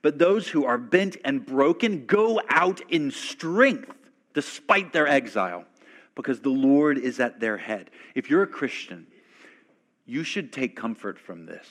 but 0.02 0.20
those 0.20 0.50
who 0.50 0.66
are 0.66 0.78
bent 0.78 1.16
and 1.24 1.46
broken 1.46 2.06
go 2.06 2.42
out 2.50 2.82
in 2.92 3.10
strength 3.10 3.96
despite 4.34 4.92
their 4.92 5.08
exile 5.08 5.64
because 6.14 6.42
the 6.42 6.50
Lord 6.50 6.98
is 6.98 7.22
at 7.22 7.40
their 7.40 7.58
head. 7.58 7.90
If 8.16 8.30
you're 8.30 8.44
a 8.44 8.48
Christian, 8.48 9.08
you 10.06 10.26
should 10.26 10.52
take 10.52 10.76
comfort 10.76 11.18
from 11.18 11.46
this. 11.46 11.68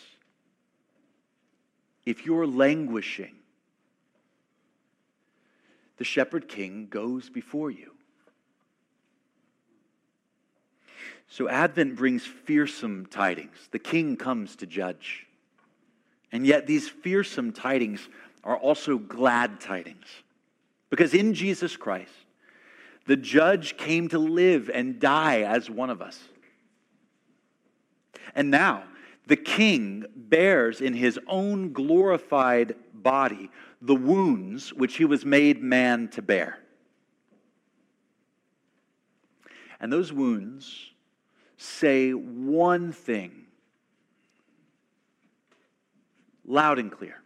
If 2.06 2.24
you're 2.24 2.46
languishing, 2.46 3.34
the 5.98 6.04
shepherd 6.04 6.48
king 6.48 6.86
goes 6.88 7.28
before 7.28 7.70
you. 7.70 7.92
So 11.30 11.48
Advent 11.48 11.94
brings 11.94 12.24
fearsome 12.24 13.06
tidings. 13.06 13.56
The 13.70 13.78
king 13.78 14.16
comes 14.16 14.56
to 14.56 14.66
judge. 14.66 15.26
And 16.32 16.44
yet, 16.44 16.66
these 16.66 16.88
fearsome 16.88 17.52
tidings 17.52 18.08
are 18.42 18.56
also 18.56 18.98
glad 18.98 19.60
tidings. 19.60 20.06
Because 20.90 21.14
in 21.14 21.34
Jesus 21.34 21.76
Christ, 21.76 22.12
the 23.06 23.16
judge 23.16 23.76
came 23.76 24.08
to 24.08 24.18
live 24.18 24.70
and 24.74 24.98
die 24.98 25.42
as 25.42 25.70
one 25.70 25.88
of 25.88 26.02
us. 26.02 26.18
And 28.34 28.50
now, 28.50 28.82
the 29.28 29.36
king 29.36 30.06
bears 30.16 30.80
in 30.80 30.94
his 30.94 31.18
own 31.28 31.72
glorified 31.72 32.74
body 32.92 33.50
the 33.80 33.94
wounds 33.94 34.72
which 34.72 34.96
he 34.96 35.04
was 35.04 35.24
made 35.24 35.62
man 35.62 36.08
to 36.08 36.22
bear. 36.22 36.58
And 39.80 39.92
those 39.92 40.12
wounds 40.12 40.89
say 41.60 42.12
one 42.12 42.90
thing 42.90 43.44
loud 46.46 46.78
and 46.78 46.90
clear 46.90 47.20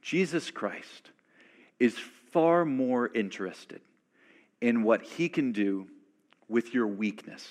Jesus 0.00 0.50
Christ 0.50 1.10
is 1.78 1.98
far 2.32 2.64
more 2.64 3.10
interested 3.14 3.82
in 4.62 4.82
what 4.82 5.02
he 5.02 5.28
can 5.28 5.52
do 5.52 5.86
with 6.48 6.72
your 6.72 6.86
weakness 6.86 7.46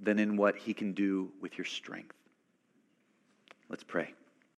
than 0.00 0.18
in 0.18 0.38
what 0.38 0.56
he 0.56 0.72
can 0.72 0.92
do 0.92 1.30
with 1.42 1.58
your 1.58 1.66
strength. 1.66 2.16
Let's 3.68 3.84
pray. 3.84 4.14